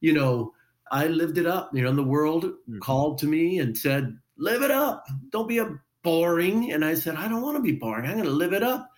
you 0.00 0.12
know, 0.12 0.52
I 0.90 1.06
lived 1.06 1.38
it 1.38 1.46
up. 1.46 1.70
You 1.74 1.82
know, 1.82 1.90
and 1.90 1.98
the 1.98 2.02
world 2.02 2.44
mm-hmm. 2.44 2.78
called 2.80 3.18
to 3.18 3.26
me 3.26 3.60
and 3.60 3.76
said, 3.76 4.18
live 4.36 4.62
it 4.62 4.70
up. 4.70 5.06
Don't 5.30 5.48
be 5.48 5.58
a 5.58 5.78
boring. 6.02 6.72
And 6.72 6.84
I 6.84 6.94
said, 6.94 7.16
I 7.16 7.28
don't 7.28 7.42
want 7.42 7.56
to 7.56 7.62
be 7.62 7.72
boring. 7.72 8.06
I'm 8.06 8.14
going 8.14 8.24
to 8.24 8.30
live 8.30 8.52
it 8.52 8.62
up. 8.62 8.89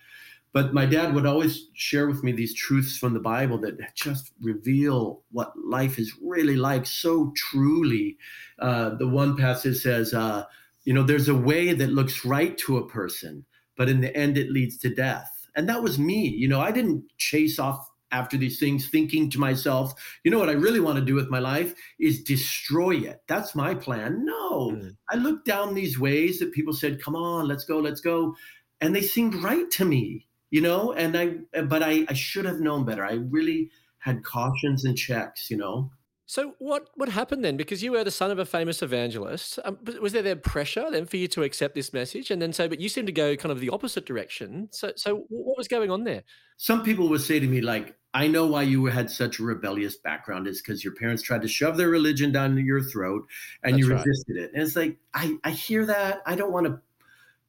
But 0.53 0.71
my 0.71 0.85
dad 0.85 1.15
would 1.15 1.25
always 1.25 1.67
share 1.73 2.07
with 2.07 2.23
me 2.23 2.31
these 2.31 2.53
truths 2.53 2.95
from 2.95 3.13
the 3.13 3.19
Bible 3.19 3.57
that 3.61 3.95
just 3.95 4.31
reveal 4.39 5.23
what 5.31 5.51
life 5.57 5.97
is 5.97 6.13
really 6.21 6.55
like 6.55 6.85
so 6.85 7.33
truly. 7.35 8.17
Uh, 8.59 8.91
the 8.95 9.07
one 9.07 9.35
passage 9.35 9.77
says, 9.77 10.13
uh, 10.13 10.43
you 10.83 10.93
know, 10.93 11.03
there's 11.03 11.27
a 11.27 11.35
way 11.35 11.73
that 11.73 11.89
looks 11.89 12.23
right 12.23 12.55
to 12.59 12.77
a 12.77 12.87
person, 12.87 13.45
but 13.75 13.89
in 13.89 14.01
the 14.01 14.15
end, 14.15 14.37
it 14.37 14.51
leads 14.51 14.77
to 14.77 14.93
death. 14.93 15.47
And 15.55 15.67
that 15.69 15.81
was 15.81 15.97
me. 15.97 16.27
You 16.27 16.47
know, 16.47 16.61
I 16.61 16.71
didn't 16.71 17.03
chase 17.17 17.57
off 17.57 17.89
after 18.11 18.37
these 18.37 18.59
things 18.59 18.87
thinking 18.87 19.31
to 19.31 19.39
myself, 19.39 19.93
you 20.23 20.29
know 20.29 20.37
what 20.37 20.49
I 20.49 20.53
really 20.53 20.79
want 20.79 20.99
to 20.99 21.05
do 21.05 21.15
with 21.15 21.29
my 21.29 21.39
life 21.39 21.73
is 21.99 22.23
destroy 22.23 22.97
it. 22.97 23.23
That's 23.27 23.55
my 23.55 23.73
plan. 23.73 24.23
No, 24.23 24.69
mm. 24.69 24.95
I 25.09 25.15
looked 25.15 25.47
down 25.47 25.73
these 25.73 25.99
ways 25.99 26.37
that 26.37 26.53
people 26.53 26.73
said, 26.73 27.01
come 27.01 27.15
on, 27.15 27.47
let's 27.47 27.65
go, 27.65 27.79
let's 27.79 28.01
go. 28.01 28.35
And 28.81 28.95
they 28.95 29.01
seemed 29.01 29.33
right 29.35 29.69
to 29.71 29.85
me 29.85 30.27
you 30.55 30.61
know 30.61 30.93
and 30.93 31.17
i 31.21 31.25
but 31.73 31.81
i 31.81 31.93
i 32.13 32.15
should 32.25 32.45
have 32.45 32.59
known 32.67 32.85
better 32.89 33.03
i 33.03 33.13
really 33.37 33.61
had 34.03 34.23
cautions 34.23 34.83
and 34.83 34.97
checks, 34.97 35.49
you 35.49 35.57
know. 35.57 35.89
So 36.25 36.55
what 36.59 36.89
what 36.95 37.09
happened 37.09 37.43
then? 37.43 37.57
Because 37.57 37.83
you 37.83 37.91
were 37.91 38.03
the 38.03 38.11
son 38.11 38.31
of 38.31 38.39
a 38.39 38.45
famous 38.45 38.81
evangelist. 38.81 39.59
Um, 39.63 39.77
was 40.01 40.13
there 40.13 40.21
there 40.21 40.35
pressure 40.35 40.89
then 40.89 41.05
for 41.05 41.17
you 41.17 41.27
to 41.29 41.43
accept 41.43 41.75
this 41.75 41.93
message? 41.93 42.31
And 42.31 42.41
then 42.41 42.53
say, 42.53 42.67
but 42.67 42.79
you 42.79 42.89
seem 42.89 43.05
to 43.05 43.11
go 43.11 43.35
kind 43.35 43.51
of 43.51 43.59
the 43.59 43.69
opposite 43.69 44.05
direction. 44.05 44.69
So 44.71 44.91
so 44.95 45.25
what 45.29 45.57
was 45.57 45.67
going 45.67 45.91
on 45.91 46.03
there? 46.03 46.23
Some 46.57 46.83
people 46.83 47.07
would 47.09 47.21
say 47.21 47.39
to 47.39 47.47
me 47.47 47.61
like, 47.61 47.95
"I 48.13 48.27
know 48.27 48.45
why 48.47 48.63
you 48.63 48.85
had 48.85 49.09
such 49.09 49.39
a 49.39 49.43
rebellious 49.43 49.97
background 49.97 50.47
is 50.47 50.61
because 50.61 50.83
your 50.83 50.95
parents 50.95 51.23
tried 51.23 51.41
to 51.43 51.47
shove 51.47 51.77
their 51.77 51.89
religion 51.89 52.31
down 52.31 52.57
your 52.57 52.81
throat 52.81 53.23
and 53.63 53.73
That's 53.73 53.85
you 53.85 53.93
resisted 53.93 54.35
right. 54.35 54.45
it." 54.45 54.51
And 54.53 54.63
it's 54.63 54.75
like 54.75 54.97
I 55.13 55.37
I 55.43 55.51
hear 55.51 55.85
that. 55.85 56.23
I 56.25 56.35
don't 56.35 56.51
want 56.51 56.67
to 56.67 56.81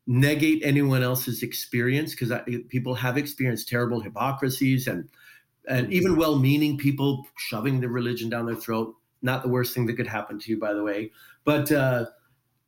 negate 0.06 0.62
anyone 0.64 1.02
else's 1.02 1.42
experience 1.42 2.14
because 2.14 2.32
people 2.68 2.94
have 2.94 3.16
experienced 3.16 3.68
terrible 3.68 4.00
hypocrisies 4.00 4.87
and 4.87 5.08
and 5.66 5.90
even 5.92 6.16
well-meaning 6.16 6.76
people 6.76 7.26
shoving 7.38 7.80
the 7.80 7.88
religion 7.88 8.28
down 8.28 8.44
their 8.44 8.54
throat. 8.54 8.94
Not 9.23 9.42
the 9.42 9.49
worst 9.49 9.73
thing 9.73 9.87
that 9.87 9.96
could 9.96 10.06
happen 10.06 10.38
to 10.38 10.50
you, 10.50 10.58
by 10.58 10.75
the 10.75 10.82
way. 10.82 11.11
But 11.46 11.73
uh, 11.73 12.04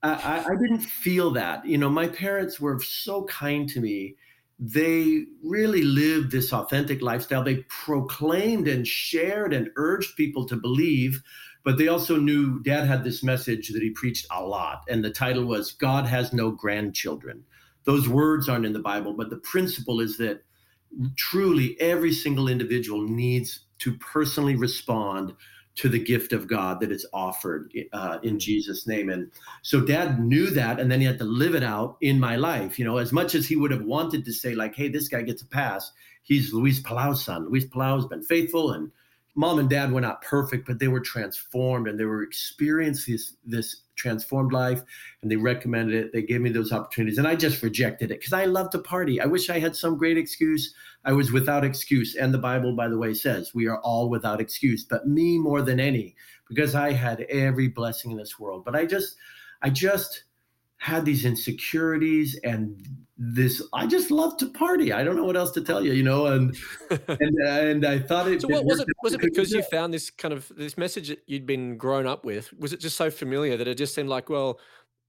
I, 0.03 0.45
I 0.47 0.55
didn't 0.63 0.81
feel 0.81 1.31
that. 1.33 1.67
You 1.67 1.77
know, 1.77 1.91
my 1.91 2.09
parents 2.09 2.59
were 2.59 2.81
so 2.81 3.25
kind 3.25 3.69
to 3.69 3.81
me. 3.81 4.17
They 4.59 5.27
really 5.45 5.83
lived 5.83 6.31
this 6.31 6.55
authentic 6.55 7.03
lifestyle. 7.03 7.45
They 7.45 7.65
proclaimed 7.69 8.69
and 8.69 8.87
shared 8.87 9.53
and 9.53 9.69
urged 9.77 10.17
people 10.17 10.47
to 10.47 10.57
believe, 10.57 11.23
but 11.67 11.79
they 11.79 11.89
also 11.89 12.17
knew 12.17 12.61
dad 12.63 12.87
had 12.87 13.03
this 13.03 13.25
message 13.25 13.71
that 13.71 13.83
he 13.83 13.91
preached 13.91 14.25
a 14.31 14.41
lot. 14.41 14.85
And 14.89 15.05
the 15.05 15.11
title 15.11 15.45
was 15.45 15.73
God 15.73 16.07
has 16.07 16.33
no 16.33 16.53
grandchildren. 16.53 17.43
Those 17.83 18.09
words 18.09 18.49
aren't 18.49 18.67
in 18.67 18.73
the 18.73 18.79
Bible, 18.79 19.15
but 19.15 19.31
the 19.31 19.39
principle 19.39 20.01
is 20.01 20.17
that 20.19 20.45
truly 21.17 21.77
every 21.81 22.13
single 22.13 22.47
individual 22.47 23.03
needs 23.03 23.63
to 23.81 23.99
personally 23.99 24.55
respond 24.55 25.33
to 25.75 25.89
the 25.89 25.99
gift 25.99 26.33
of 26.33 26.47
God 26.47 26.79
that 26.81 26.93
is 26.93 27.05
offered 27.13 27.73
uh, 27.93 28.19
in 28.23 28.39
Jesus' 28.39 28.87
name. 28.87 29.11
And 29.11 29.33
so 29.63 29.81
dad 29.81 30.21
knew 30.21 30.51
that, 30.51 30.79
and 30.79 30.89
then 30.89 31.01
he 31.01 31.07
had 31.07 31.19
to 31.19 31.25
live 31.25 31.57
it 31.57 31.65
out 31.65 31.97
in 32.01 32.21
my 32.21 32.37
life. 32.37 32.79
You 32.79 32.85
know, 32.85 32.99
as 32.99 33.13
much 33.13 33.35
as 33.35 33.45
he 33.45 33.57
would 33.57 33.73
have 33.73 33.83
wanted 33.83 34.25
to 34.25 34.33
say, 34.33 34.55
like, 34.55 34.77
hey, 34.77 34.87
this 34.87 35.09
guy 35.09 35.23
gets 35.23 35.43
a 35.43 35.47
pass, 35.49 35.91
he's 36.23 36.53
Luis 36.53 36.81
Palau's 36.81 37.25
son. 37.25 37.49
Luis 37.49 37.67
Palau 37.67 37.97
has 37.97 38.07
been 38.07 38.23
faithful 38.23 38.71
and 38.71 38.93
mom 39.37 39.59
and 39.59 39.69
dad 39.69 39.93
were 39.93 40.01
not 40.01 40.23
perfect, 40.23 40.67
but 40.67 40.79
they 40.79 40.89
were 40.89 41.01
transformed 41.01 41.87
and 41.87 42.01
they 42.01 42.07
were 42.07 42.23
experiencing 42.23 43.15
this, 43.15 43.37
this 43.45 43.83
transformed 43.95 44.53
life 44.53 44.83
and 45.23 45.31
they 45.31 45.37
recommended 45.37 45.95
it. 45.95 46.13
They 46.13 46.23
gave 46.23 46.41
me 46.41 46.51
those 46.51 46.73
opportunities 46.73 47.19
and 47.19 47.29
I 47.29 47.37
just 47.37 47.63
rejected 47.63 48.11
it 48.11 48.19
because 48.19 48.33
I 48.33 48.47
love 48.47 48.71
to 48.71 48.79
party. 48.79 49.21
I 49.21 49.27
wish 49.27 49.51
I 49.51 49.59
had 49.59 49.77
some 49.77 49.99
great 49.99 50.17
excuse. 50.17 50.75
I 51.05 51.13
was 51.13 51.33
without 51.33 51.65
excuse. 51.65 52.17
And 52.17 52.33
the 52.33 52.39
Bible, 52.39 52.75
by 52.75 52.89
the 52.89 52.99
way, 52.99 53.13
says 53.13 53.55
we 53.55 53.67
are 53.69 53.81
all 53.81 54.09
without 54.09 54.41
excuse, 54.41 54.85
but 54.85 55.07
me 55.07 55.39
more 55.39 55.61
than 55.61 55.79
any 55.79 56.17
because 56.49 56.75
I 56.75 56.93
had 56.93 57.21
every 57.29 57.69
blessing 57.69 58.11
in 58.11 58.17
this 58.17 58.39
world. 58.39 58.65
But 58.65 58.75
I 58.75 58.87
just, 58.87 59.17
I 59.63 59.71
just, 59.71 60.25
had 60.79 61.05
these 61.05 61.25
insecurities 61.25 62.39
and 62.45 62.83
this 63.19 63.63
i 63.73 63.87
just 63.87 64.11
love 64.11 64.37
to 64.37 64.47
party. 64.47 64.93
I 64.93 65.03
don't 65.03 65.17
know 65.17 65.25
what 65.25 65.37
else 65.37 65.51
to 65.53 65.63
tell 65.63 65.83
you 65.83 65.93
you 65.93 66.03
know 66.03 66.27
and 66.27 66.55
and 67.09 67.39
and 67.49 67.87
i 67.87 67.99
thought 67.99 68.29
it 68.29 68.43
so 68.43 68.49
what 68.49 68.65
was 68.65 68.81
it 68.81 68.89
was 69.03 69.15
it 69.15 69.21
because 69.21 69.51
you 69.51 69.63
found 69.63 69.95
this 69.95 70.11
kind 70.11 70.35
of 70.35 70.51
this 70.55 70.77
message 70.77 71.09
that 71.09 71.21
you'd 71.27 71.47
been 71.47 71.79
grown 71.79 72.07
up 72.07 72.25
with 72.25 72.53
was 72.59 72.73
it 72.75 72.81
just 72.81 72.97
so 72.97 73.11
familiar 73.11 73.57
that 73.57 73.67
it 73.67 73.79
just 73.79 73.95
seemed 73.95 74.11
like 74.11 74.29
well 74.29 74.61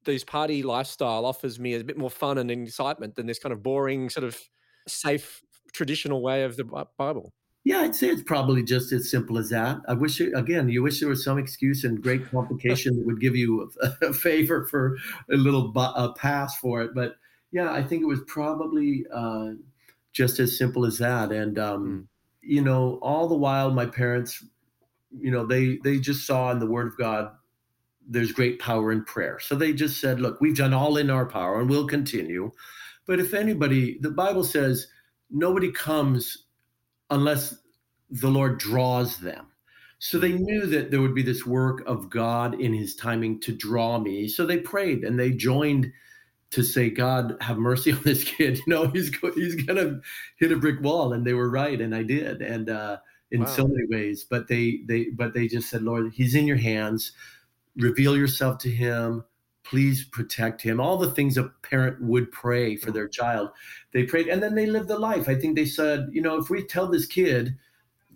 this 0.05 0.24
party 0.24 0.63
lifestyle 0.63 1.25
offers 1.25 1.59
me 1.59 1.74
a 1.74 1.83
bit 1.83 1.97
more 1.97 2.09
fun 2.09 2.38
and 2.38 2.50
excitement 2.50 3.15
than 3.15 3.25
this 3.25 3.39
kind 3.39 3.51
of 3.51 3.62
boring 3.62 4.09
sort 4.09 4.24
of 4.24 4.39
safe 4.88 5.41
traditional 5.74 6.21
way 6.21 6.43
of 6.43 6.55
the 6.55 6.63
bible 6.97 7.33
yeah, 7.67 7.79
I'd 7.79 7.95
say 7.95 8.07
it's 8.07 8.24
probably 8.24 8.63
just 8.63 8.93
as 8.93 9.12
simple 9.12 9.38
as 9.38 9.50
that. 9.50 9.81
I 9.89 9.93
wish, 9.93 10.21
again, 10.21 10.69
you 10.69 10.81
wish 10.81 11.01
there 11.01 11.09
was 11.09 11.21
some 11.21 11.38
excuse 11.38 11.83
and 11.83 12.01
great 12.01 12.25
complication 12.31 12.95
that 12.95 13.05
would 13.05 13.19
give 13.19 13.36
you 13.36 13.69
a, 13.81 14.05
a 14.05 14.13
favor 14.13 14.65
for 14.67 14.95
a 15.29 15.36
little 15.36 15.74
bu- 15.74 15.81
a 15.81 16.13
pass 16.13 16.57
for 16.59 16.81
it. 16.81 16.95
But 16.95 17.17
yeah, 17.51 17.74
I 17.74 17.83
think 17.83 18.03
it 18.03 18.07
was 18.07 18.21
probably 18.25 19.03
uh, 19.13 19.50
just 20.13 20.39
as 20.39 20.57
simple 20.57 20.86
as 20.86 20.97
that. 21.00 21.33
And 21.33 21.59
um, 21.59 21.86
mm. 21.86 22.07
you 22.41 22.62
know, 22.62 23.00
all 23.01 23.27
the 23.27 23.36
while, 23.36 23.69
my 23.69 23.86
parents, 23.86 24.45
you 25.12 25.29
know, 25.29 25.45
they 25.45 25.77
they 25.83 26.00
just 26.00 26.25
saw 26.25 26.50
in 26.51 26.59
the 26.59 26.67
Word 26.67 26.88
of 26.88 26.97
God 26.97 27.33
there's 28.07 28.31
great 28.31 28.59
power 28.59 28.93
in 28.93 29.03
prayer. 29.03 29.39
So 29.41 29.55
they 29.55 29.74
just 29.74 30.00
said, 30.00 30.21
look, 30.21 30.39
we've 30.39 30.55
done 30.55 30.74
all 30.74 30.95
in 30.95 31.09
our 31.09 31.25
power 31.25 31.59
and 31.59 31.69
we'll 31.69 31.88
continue. 31.88 32.50
But 33.05 33.19
if 33.19 33.33
anybody, 33.33 33.97
the 34.00 34.12
Bible 34.12 34.45
says 34.45 34.88
nobody 35.29 35.69
comes 35.69 36.45
unless 37.09 37.55
the 38.09 38.29
Lord 38.29 38.59
draws 38.59 39.17
them. 39.17 39.47
So 39.99 40.19
they 40.19 40.33
knew 40.33 40.67
that 40.67 40.91
there 40.91 41.01
would 41.01 41.15
be 41.15 41.23
this 41.23 41.45
work 41.45 41.83
of 41.87 42.09
God 42.09 42.59
in 42.61 42.73
his 42.73 42.95
timing 42.95 43.39
to 43.41 43.51
draw 43.51 43.97
me. 43.97 44.27
So 44.27 44.45
they 44.45 44.57
prayed 44.57 45.03
and 45.03 45.19
they 45.19 45.31
joined 45.31 45.91
to 46.51 46.63
say, 46.63 46.89
God, 46.89 47.35
have 47.41 47.57
mercy 47.57 47.91
on 47.93 48.01
this 48.03 48.23
kid. 48.23 48.57
You 48.57 48.63
know, 48.67 48.87
he's 48.87 49.09
go- 49.09 49.33
he's 49.33 49.55
gonna 49.55 49.99
hit 50.37 50.51
a 50.51 50.57
brick 50.57 50.81
wall, 50.81 51.13
and 51.13 51.25
they 51.25 51.33
were 51.33 51.49
right, 51.49 51.79
and 51.79 51.95
I 51.95 52.03
did, 52.03 52.41
and 52.41 52.69
uh, 52.69 52.97
in 53.31 53.41
wow. 53.41 53.45
so 53.47 53.67
many 53.67 53.85
ways. 53.89 54.23
But 54.23 54.47
they 54.47 54.81
they 54.85 55.05
but 55.05 55.33
they 55.33 55.47
just 55.47 55.69
said, 55.69 55.83
Lord, 55.83 56.11
he's 56.13 56.35
in 56.35 56.47
your 56.47 56.57
hands. 56.57 57.11
Reveal 57.75 58.17
yourself 58.17 58.59
to 58.59 58.71
him. 58.71 59.23
Please 59.69 60.05
protect 60.05 60.62
him. 60.62 60.79
All 60.79 60.97
the 60.97 61.12
things 61.12 61.38
a 61.38 61.51
parent 61.62 62.01
would 62.01 62.31
pray 62.31 62.75
for 62.77 62.91
their 62.91 63.07
child, 63.07 63.50
they 63.91 64.03
prayed, 64.03 64.27
and 64.27 64.41
then 64.41 64.55
they 64.55 64.65
lived 64.65 64.88
the 64.88 64.97
life. 64.97 65.27
I 65.27 65.36
think 65.36 65.55
they 65.55 65.65
said, 65.65 66.07
you 66.12 66.21
know, 66.21 66.38
if 66.38 66.50
we 66.50 66.63
tell 66.65 66.88
this 66.88 67.05
kid 67.05 67.57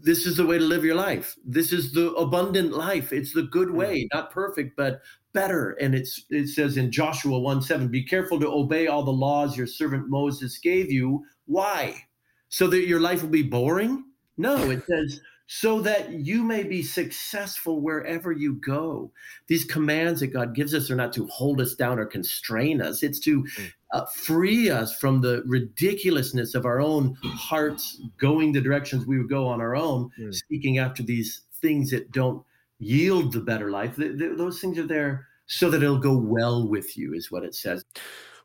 this 0.03 0.25
is 0.25 0.37
the 0.37 0.45
way 0.45 0.57
to 0.57 0.63
live 0.63 0.83
your 0.83 0.95
life. 0.95 1.35
This 1.45 1.71
is 1.71 1.93
the 1.93 2.11
abundant 2.13 2.73
life. 2.73 3.13
It's 3.13 3.33
the 3.33 3.43
good 3.43 3.71
way, 3.71 4.07
not 4.13 4.31
perfect, 4.31 4.75
but 4.75 5.01
better. 5.33 5.71
And 5.73 5.93
it's 5.93 6.25
it 6.29 6.47
says 6.47 6.77
in 6.77 6.91
Joshua 6.91 7.39
1 7.39 7.61
7, 7.61 7.87
be 7.87 8.03
careful 8.03 8.39
to 8.39 8.47
obey 8.47 8.87
all 8.87 9.03
the 9.03 9.11
laws 9.11 9.57
your 9.57 9.67
servant 9.67 10.09
Moses 10.09 10.57
gave 10.57 10.91
you. 10.91 11.23
Why? 11.45 12.03
So 12.49 12.67
that 12.67 12.87
your 12.87 12.99
life 12.99 13.21
will 13.21 13.29
be 13.29 13.43
boring? 13.43 14.05
No, 14.37 14.71
it 14.71 14.83
says 14.85 15.21
so 15.53 15.81
that 15.81 16.13
you 16.13 16.43
may 16.43 16.63
be 16.63 16.81
successful 16.81 17.81
wherever 17.81 18.31
you 18.31 18.53
go. 18.53 19.11
These 19.47 19.65
commands 19.65 20.21
that 20.21 20.27
God 20.27 20.55
gives 20.55 20.73
us 20.73 20.89
are 20.89 20.95
not 20.95 21.11
to 21.11 21.27
hold 21.27 21.59
us 21.59 21.75
down 21.75 21.99
or 21.99 22.05
constrain 22.05 22.81
us, 22.81 23.03
it's 23.03 23.19
to 23.19 23.43
mm. 23.43 23.73
uh, 23.91 24.05
free 24.05 24.69
us 24.69 24.95
from 24.95 25.19
the 25.19 25.43
ridiculousness 25.45 26.55
of 26.55 26.65
our 26.65 26.79
own 26.79 27.17
hearts 27.21 28.01
going 28.17 28.53
the 28.53 28.61
directions 28.61 29.05
we 29.05 29.17
would 29.17 29.29
go 29.29 29.45
on 29.45 29.59
our 29.59 29.75
own, 29.75 30.09
mm. 30.17 30.33
seeking 30.49 30.77
after 30.77 31.03
these 31.03 31.41
things 31.61 31.91
that 31.91 32.13
don't 32.13 32.41
yield 32.79 33.33
the 33.33 33.41
better 33.41 33.71
life. 33.71 33.95
those 33.97 34.61
things 34.61 34.79
are 34.79 34.87
there 34.87 35.27
so 35.47 35.69
that 35.69 35.83
it'll 35.83 35.97
go 35.97 36.17
well 36.17 36.65
with 36.65 36.97
you, 36.97 37.13
is 37.13 37.29
what 37.29 37.43
it 37.43 37.55
says. 37.55 37.83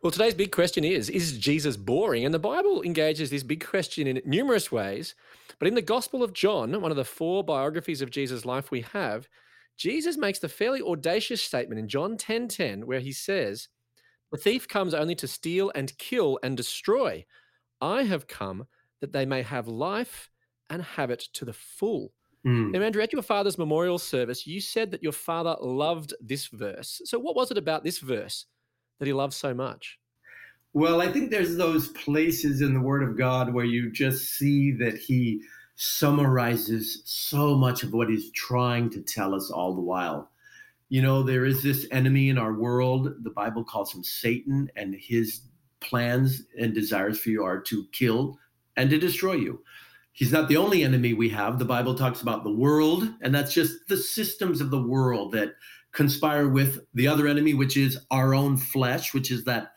Well, 0.02 0.10
today's 0.10 0.34
big 0.34 0.50
question 0.50 0.82
is 0.82 1.08
Is 1.08 1.38
Jesus 1.38 1.76
boring? 1.76 2.24
And 2.24 2.34
the 2.34 2.40
Bible 2.40 2.82
engages 2.82 3.30
this 3.30 3.44
big 3.44 3.64
question 3.64 4.08
in 4.08 4.20
numerous 4.24 4.72
ways. 4.72 5.14
But 5.58 5.68
in 5.68 5.74
the 5.74 5.82
Gospel 5.82 6.22
of 6.22 6.32
John, 6.32 6.80
one 6.80 6.90
of 6.90 6.96
the 6.96 7.04
four 7.04 7.42
biographies 7.42 8.02
of 8.02 8.10
Jesus' 8.10 8.44
life 8.44 8.70
we 8.70 8.82
have, 8.82 9.28
Jesus 9.76 10.16
makes 10.16 10.38
the 10.38 10.48
fairly 10.48 10.82
audacious 10.82 11.42
statement 11.42 11.78
in 11.78 11.88
John 11.88 12.16
10:10 12.16 12.48
10, 12.48 12.48
10, 12.48 12.86
where 12.86 13.00
he 13.00 13.12
says, 13.12 13.68
"The 14.32 14.38
thief 14.38 14.68
comes 14.68 14.94
only 14.94 15.14
to 15.16 15.28
steal 15.28 15.70
and 15.74 15.96
kill 15.98 16.38
and 16.42 16.56
destroy. 16.56 17.26
I 17.80 18.02
have 18.04 18.26
come 18.26 18.66
that 19.00 19.12
they 19.12 19.26
may 19.26 19.42
have 19.42 19.68
life 19.68 20.30
and 20.68 20.82
have 20.82 21.10
it 21.10 21.20
to 21.34 21.44
the 21.44 21.52
full." 21.52 22.12
Mm. 22.46 22.72
Now, 22.72 22.82
Andrew, 22.82 23.02
at 23.02 23.12
your 23.12 23.22
father's 23.22 23.58
memorial 23.58 23.98
service, 23.98 24.46
you 24.46 24.60
said 24.60 24.90
that 24.92 25.02
your 25.02 25.12
father 25.12 25.56
loved 25.60 26.14
this 26.20 26.46
verse. 26.46 27.00
So, 27.04 27.18
what 27.18 27.34
was 27.34 27.50
it 27.50 27.58
about 27.58 27.82
this 27.82 27.98
verse 27.98 28.46
that 28.98 29.06
he 29.06 29.12
loved 29.12 29.34
so 29.34 29.52
much? 29.52 29.98
Well, 30.76 31.00
I 31.00 31.10
think 31.10 31.30
there's 31.30 31.56
those 31.56 31.88
places 31.88 32.60
in 32.60 32.74
the 32.74 32.80
Word 32.80 33.02
of 33.02 33.16
God 33.16 33.54
where 33.54 33.64
you 33.64 33.90
just 33.90 34.34
see 34.34 34.72
that 34.72 34.98
He 34.98 35.40
summarizes 35.74 37.00
so 37.06 37.54
much 37.54 37.82
of 37.82 37.94
what 37.94 38.10
He's 38.10 38.30
trying 38.32 38.90
to 38.90 39.00
tell 39.00 39.34
us 39.34 39.50
all 39.50 39.74
the 39.74 39.80
while. 39.80 40.30
You 40.90 41.00
know, 41.00 41.22
there 41.22 41.46
is 41.46 41.62
this 41.62 41.86
enemy 41.92 42.28
in 42.28 42.36
our 42.36 42.52
world. 42.52 43.24
The 43.24 43.30
Bible 43.30 43.64
calls 43.64 43.94
him 43.94 44.04
Satan, 44.04 44.70
and 44.76 44.94
his 44.94 45.40
plans 45.80 46.42
and 46.60 46.74
desires 46.74 47.18
for 47.18 47.30
you 47.30 47.42
are 47.42 47.58
to 47.62 47.86
kill 47.92 48.38
and 48.76 48.90
to 48.90 48.98
destroy 48.98 49.32
you. 49.32 49.62
He's 50.12 50.32
not 50.32 50.46
the 50.46 50.58
only 50.58 50.84
enemy 50.84 51.14
we 51.14 51.30
have. 51.30 51.58
The 51.58 51.64
Bible 51.64 51.94
talks 51.94 52.20
about 52.20 52.44
the 52.44 52.52
world, 52.52 53.08
and 53.22 53.34
that's 53.34 53.54
just 53.54 53.88
the 53.88 53.96
systems 53.96 54.60
of 54.60 54.70
the 54.70 54.82
world 54.82 55.32
that 55.32 55.54
conspire 55.92 56.48
with 56.48 56.80
the 56.92 57.08
other 57.08 57.26
enemy, 57.26 57.54
which 57.54 57.78
is 57.78 57.98
our 58.10 58.34
own 58.34 58.58
flesh, 58.58 59.14
which 59.14 59.30
is 59.30 59.44
that 59.44 59.72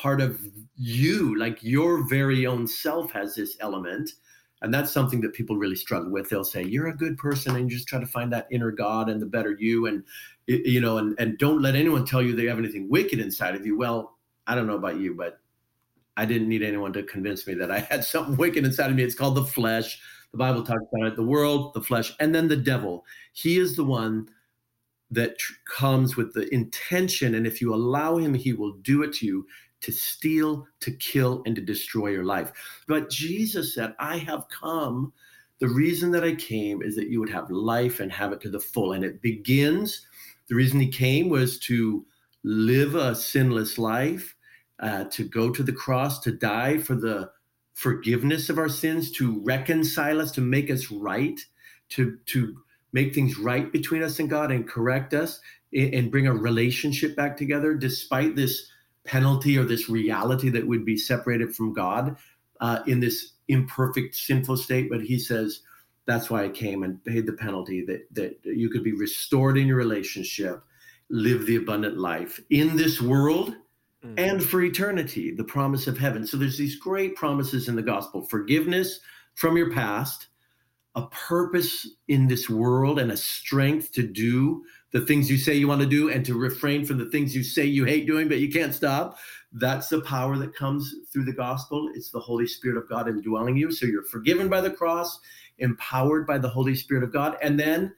part 0.00 0.20
of 0.20 0.40
you, 0.76 1.38
like 1.38 1.62
your 1.62 2.08
very 2.08 2.46
own 2.46 2.66
self 2.66 3.12
has 3.12 3.34
this 3.34 3.56
element. 3.60 4.10
And 4.62 4.72
that's 4.72 4.90
something 4.90 5.20
that 5.22 5.32
people 5.32 5.56
really 5.56 5.76
struggle 5.76 6.10
with. 6.10 6.28
They'll 6.28 6.44
say, 6.44 6.62
You're 6.62 6.88
a 6.88 6.96
good 6.96 7.16
person, 7.16 7.56
and 7.56 7.70
you 7.70 7.76
just 7.76 7.88
try 7.88 8.00
to 8.00 8.06
find 8.06 8.32
that 8.32 8.46
inner 8.50 8.70
God 8.70 9.08
and 9.08 9.20
the 9.20 9.26
better 9.26 9.56
you. 9.58 9.86
And, 9.86 10.04
you 10.46 10.80
know, 10.80 10.98
and, 10.98 11.18
and 11.18 11.38
don't 11.38 11.62
let 11.62 11.74
anyone 11.74 12.04
tell 12.04 12.22
you 12.22 12.34
they 12.34 12.46
have 12.46 12.58
anything 12.58 12.88
wicked 12.90 13.20
inside 13.20 13.54
of 13.54 13.64
you. 13.64 13.76
Well, 13.76 14.18
I 14.46 14.54
don't 14.54 14.66
know 14.66 14.76
about 14.76 14.98
you, 14.98 15.14
but 15.14 15.40
I 16.16 16.26
didn't 16.26 16.48
need 16.48 16.62
anyone 16.62 16.92
to 16.94 17.02
convince 17.02 17.46
me 17.46 17.54
that 17.54 17.70
I 17.70 17.80
had 17.80 18.04
something 18.14 18.36
wicked 18.36 18.64
inside 18.64 18.90
of 18.90 18.96
me. 18.96 19.02
It's 19.02 19.14
called 19.14 19.36
the 19.36 19.44
flesh. 19.44 19.98
The 20.32 20.38
Bible 20.38 20.62
talks 20.62 20.84
about 20.94 21.08
it 21.08 21.16
the 21.16 21.22
world, 21.22 21.74
the 21.74 21.80
flesh, 21.80 22.14
and 22.20 22.34
then 22.34 22.48
the 22.48 22.56
devil. 22.56 23.04
He 23.32 23.58
is 23.58 23.76
the 23.76 23.84
one 23.84 24.28
that 25.10 25.38
tr- 25.38 25.54
comes 25.66 26.16
with 26.16 26.34
the 26.34 26.52
intention. 26.54 27.34
And 27.34 27.46
if 27.46 27.60
you 27.60 27.74
allow 27.74 28.16
him, 28.16 28.34
he 28.34 28.52
will 28.52 28.72
do 28.82 29.02
it 29.02 29.12
to 29.14 29.26
you 29.26 29.46
to 29.82 29.92
steal, 29.92 30.66
to 30.80 30.90
kill, 30.92 31.42
and 31.46 31.56
to 31.56 31.62
destroy 31.62 32.08
your 32.08 32.24
life. 32.24 32.52
But 32.86 33.10
Jesus 33.10 33.74
said, 33.74 33.94
I 33.98 34.18
have 34.18 34.46
come. 34.48 35.12
The 35.58 35.68
reason 35.68 36.10
that 36.12 36.24
I 36.24 36.34
came 36.34 36.82
is 36.82 36.96
that 36.96 37.08
you 37.08 37.20
would 37.20 37.30
have 37.30 37.50
life 37.50 38.00
and 38.00 38.10
have 38.12 38.32
it 38.32 38.40
to 38.42 38.50
the 38.50 38.60
full. 38.60 38.92
And 38.92 39.04
it 39.04 39.20
begins, 39.20 40.06
the 40.48 40.54
reason 40.54 40.80
he 40.80 40.88
came 40.88 41.28
was 41.28 41.58
to 41.60 42.04
live 42.42 42.94
a 42.94 43.14
sinless 43.14 43.78
life, 43.78 44.34
uh, 44.80 45.04
to 45.04 45.24
go 45.24 45.50
to 45.50 45.62
the 45.62 45.72
cross, 45.72 46.20
to 46.20 46.32
die 46.32 46.78
for 46.78 46.94
the 46.94 47.30
forgiveness 47.74 48.48
of 48.48 48.58
our 48.58 48.68
sins, 48.68 49.10
to 49.12 49.40
reconcile 49.44 50.20
us, 50.20 50.32
to 50.32 50.40
make 50.40 50.70
us 50.70 50.90
right, 50.90 51.40
to, 51.90 52.18
to 52.26 52.56
make 52.92 53.14
things 53.14 53.38
right 53.38 53.72
between 53.72 54.02
us 54.02 54.18
and 54.18 54.28
God 54.28 54.50
and 54.50 54.68
correct 54.68 55.14
us 55.14 55.40
and 55.72 56.10
bring 56.10 56.26
a 56.26 56.34
relationship 56.34 57.14
back 57.14 57.36
together 57.36 57.74
despite 57.74 58.34
this 58.34 58.68
penalty 59.04 59.56
or 59.58 59.64
this 59.64 59.88
reality 59.88 60.50
that 60.50 60.66
would 60.66 60.84
be 60.84 60.96
separated 60.96 61.54
from 61.54 61.72
God 61.72 62.16
uh, 62.60 62.80
in 62.86 63.00
this 63.00 63.32
imperfect, 63.48 64.14
sinful 64.14 64.56
state. 64.56 64.90
But 64.90 65.02
he 65.02 65.18
says, 65.18 65.62
that's 66.06 66.30
why 66.30 66.44
I 66.44 66.48
came 66.48 66.82
and 66.82 67.04
paid 67.04 67.26
the 67.26 67.32
penalty 67.32 67.84
that, 67.86 68.06
that 68.14 68.38
you 68.44 68.68
could 68.70 68.84
be 68.84 68.92
restored 68.92 69.56
in 69.56 69.66
your 69.66 69.76
relationship, 69.76 70.62
live 71.08 71.46
the 71.46 71.56
abundant 71.56 71.98
life 71.98 72.40
in 72.50 72.76
this 72.76 73.00
world 73.00 73.54
mm-hmm. 74.04 74.14
and 74.18 74.42
for 74.42 74.62
eternity, 74.62 75.32
the 75.32 75.44
promise 75.44 75.86
of 75.86 75.98
heaven. 75.98 76.26
So 76.26 76.36
there's 76.36 76.58
these 76.58 76.76
great 76.76 77.16
promises 77.16 77.68
in 77.68 77.76
the 77.76 77.82
gospel 77.82 78.22
forgiveness 78.22 79.00
from 79.34 79.56
your 79.56 79.72
past, 79.72 80.28
a 80.94 81.06
purpose 81.06 81.88
in 82.08 82.26
this 82.26 82.50
world, 82.50 82.98
and 82.98 83.12
a 83.12 83.16
strength 83.16 83.92
to 83.92 84.02
do 84.02 84.64
the 84.92 85.00
things 85.02 85.30
you 85.30 85.38
say 85.38 85.54
you 85.54 85.68
want 85.68 85.80
to 85.80 85.86
do 85.86 86.10
and 86.10 86.24
to 86.26 86.34
refrain 86.34 86.84
from 86.84 86.98
the 86.98 87.06
things 87.06 87.34
you 87.34 87.44
say 87.44 87.64
you 87.64 87.84
hate 87.84 88.06
doing, 88.06 88.28
but 88.28 88.38
you 88.38 88.50
can't 88.50 88.74
stop. 88.74 89.18
That's 89.52 89.88
the 89.88 90.00
power 90.00 90.36
that 90.38 90.54
comes 90.54 90.94
through 91.12 91.24
the 91.24 91.32
gospel. 91.32 91.90
It's 91.94 92.10
the 92.10 92.20
Holy 92.20 92.46
Spirit 92.46 92.76
of 92.76 92.88
God 92.88 93.08
indwelling 93.08 93.56
you. 93.56 93.70
So 93.72 93.86
you're 93.86 94.04
forgiven 94.04 94.48
by 94.48 94.60
the 94.60 94.70
cross, 94.70 95.20
empowered 95.58 96.26
by 96.26 96.38
the 96.38 96.48
Holy 96.48 96.74
Spirit 96.74 97.04
of 97.04 97.12
God, 97.12 97.36
and 97.42 97.58
then 97.58 97.94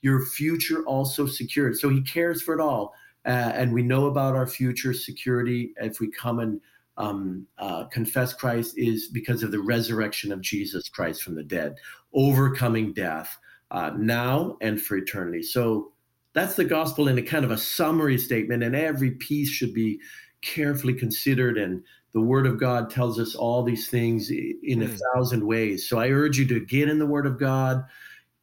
your 0.00 0.24
future 0.26 0.84
also 0.84 1.26
secured. 1.26 1.76
So 1.76 1.88
he 1.88 2.02
cares 2.02 2.42
for 2.42 2.54
it 2.54 2.60
all. 2.60 2.94
Uh, 3.24 3.52
and 3.54 3.72
we 3.72 3.82
know 3.82 4.06
about 4.06 4.34
our 4.34 4.48
future 4.48 4.92
security 4.92 5.72
if 5.76 6.00
we 6.00 6.10
come 6.10 6.40
and 6.40 6.60
um, 6.96 7.46
uh, 7.58 7.84
confess 7.84 8.32
Christ 8.32 8.76
is 8.76 9.08
because 9.08 9.42
of 9.42 9.52
the 9.52 9.60
resurrection 9.60 10.32
of 10.32 10.40
Jesus 10.40 10.88
Christ 10.88 11.22
from 11.22 11.36
the 11.36 11.44
dead, 11.44 11.76
overcoming 12.12 12.92
death 12.92 13.38
uh, 13.70 13.92
now 13.96 14.56
and 14.60 14.80
for 14.80 14.96
eternity. 14.96 15.42
So 15.42 15.91
that's 16.34 16.56
the 16.56 16.64
gospel 16.64 17.08
in 17.08 17.18
a 17.18 17.22
kind 17.22 17.44
of 17.44 17.50
a 17.50 17.58
summary 17.58 18.18
statement, 18.18 18.62
and 18.62 18.74
every 18.74 19.12
piece 19.12 19.48
should 19.50 19.74
be 19.74 20.00
carefully 20.40 20.94
considered. 20.94 21.58
And 21.58 21.82
the 22.12 22.20
Word 22.20 22.46
of 22.46 22.58
God 22.58 22.90
tells 22.90 23.18
us 23.18 23.34
all 23.34 23.62
these 23.62 23.88
things 23.88 24.30
in 24.30 24.82
a 24.82 24.86
mm. 24.86 24.98
thousand 25.14 25.46
ways. 25.46 25.88
So 25.88 25.98
I 25.98 26.08
urge 26.08 26.38
you 26.38 26.46
to 26.46 26.60
get 26.60 26.88
in 26.88 26.98
the 26.98 27.06
Word 27.06 27.26
of 27.26 27.38
God. 27.38 27.84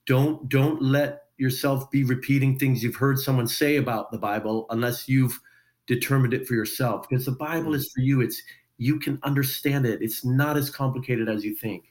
Don't 0.06 0.48
don't 0.50 0.82
let 0.82 1.24
yourself 1.38 1.90
be 1.90 2.04
repeating 2.04 2.58
things 2.58 2.84
you've 2.84 2.96
heard 2.96 3.18
someone 3.18 3.48
say 3.48 3.78
about 3.78 4.12
the 4.12 4.18
Bible 4.18 4.66
unless 4.70 5.08
you've 5.08 5.40
determined 5.88 6.34
it 6.34 6.48
for 6.48 6.54
yourself. 6.54 7.08
Because 7.08 7.26
the 7.26 7.32
Bible 7.32 7.72
mm. 7.72 7.76
is 7.76 7.92
for 7.94 8.02
you. 8.02 8.22
It's 8.22 8.42
you 8.78 9.00
can 9.00 9.20
understand 9.24 9.86
it. 9.86 10.02
It's 10.02 10.24
not 10.24 10.58
as 10.58 10.70
complicated 10.70 11.28
as 11.28 11.44
you 11.44 11.56
think. 11.56 11.86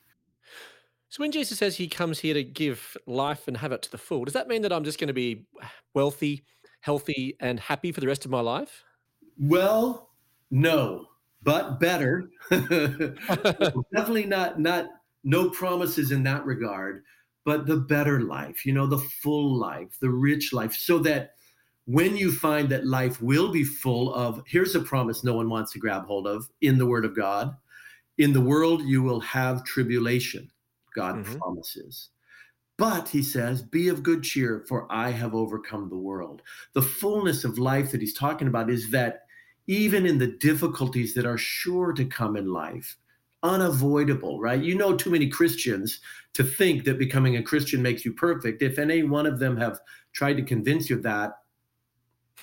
So 1.10 1.22
when 1.22 1.32
Jesus 1.32 1.58
says 1.58 1.76
he 1.76 1.88
comes 1.88 2.18
here 2.18 2.34
to 2.34 2.44
give 2.44 2.96
life 3.06 3.48
and 3.48 3.56
have 3.56 3.72
it 3.72 3.80
to 3.82 3.90
the 3.90 3.98
full, 3.98 4.24
does 4.24 4.34
that 4.34 4.48
mean 4.48 4.62
that 4.62 4.72
I'm 4.72 4.84
just 4.84 5.00
going 5.00 5.08
to 5.08 5.14
be 5.14 5.46
wealthy, 5.94 6.44
healthy, 6.80 7.36
and 7.40 7.58
happy 7.58 7.92
for 7.92 8.00
the 8.00 8.06
rest 8.06 8.26
of 8.26 8.30
my 8.30 8.40
life? 8.40 8.84
Well, 9.38 10.10
no, 10.50 11.06
but 11.42 11.80
better. 11.80 12.28
Definitely 12.50 14.26
not 14.26 14.60
not 14.60 14.88
no 15.24 15.48
promises 15.48 16.12
in 16.12 16.22
that 16.24 16.44
regard, 16.44 17.04
but 17.44 17.66
the 17.66 17.78
better 17.78 18.20
life, 18.20 18.66
you 18.66 18.74
know, 18.74 18.86
the 18.86 18.98
full 18.98 19.56
life, 19.58 19.96
the 20.00 20.10
rich 20.10 20.52
life, 20.52 20.74
so 20.74 20.98
that 20.98 21.32
when 21.86 22.18
you 22.18 22.30
find 22.30 22.68
that 22.68 22.86
life 22.86 23.22
will 23.22 23.50
be 23.50 23.64
full 23.64 24.12
of 24.12 24.42
here's 24.46 24.74
a 24.74 24.80
promise 24.80 25.24
no 25.24 25.34
one 25.34 25.48
wants 25.48 25.72
to 25.72 25.78
grab 25.78 26.04
hold 26.04 26.26
of 26.26 26.50
in 26.60 26.76
the 26.76 26.86
word 26.86 27.06
of 27.06 27.16
God. 27.16 27.56
In 28.18 28.34
the 28.34 28.42
world 28.42 28.82
you 28.82 29.02
will 29.02 29.20
have 29.20 29.64
tribulation 29.64 30.50
God 30.98 31.14
mm-hmm. 31.16 31.38
promises. 31.38 32.10
But 32.76 33.08
he 33.08 33.22
says, 33.22 33.62
Be 33.62 33.88
of 33.88 34.02
good 34.02 34.24
cheer, 34.24 34.64
for 34.68 34.90
I 34.90 35.10
have 35.10 35.34
overcome 35.34 35.88
the 35.88 35.96
world. 35.96 36.42
The 36.74 36.82
fullness 36.82 37.44
of 37.44 37.58
life 37.58 37.92
that 37.92 38.00
he's 38.00 38.14
talking 38.14 38.48
about 38.48 38.68
is 38.68 38.90
that 38.90 39.22
even 39.68 40.06
in 40.06 40.18
the 40.18 40.38
difficulties 40.38 41.14
that 41.14 41.26
are 41.26 41.38
sure 41.38 41.92
to 41.92 42.04
come 42.04 42.36
in 42.36 42.52
life, 42.52 42.96
unavoidable, 43.44 44.40
right? 44.40 44.60
You 44.60 44.74
know 44.76 44.96
too 44.96 45.10
many 45.10 45.28
Christians 45.28 46.00
to 46.34 46.42
think 46.42 46.84
that 46.84 46.98
becoming 46.98 47.36
a 47.36 47.42
Christian 47.42 47.80
makes 47.80 48.04
you 48.04 48.12
perfect. 48.12 48.60
If 48.60 48.78
any 48.78 49.04
one 49.04 49.26
of 49.26 49.38
them 49.38 49.56
have 49.56 49.78
tried 50.12 50.36
to 50.38 50.42
convince 50.42 50.90
you 50.90 50.96
of 50.96 51.04
that, 51.04 51.32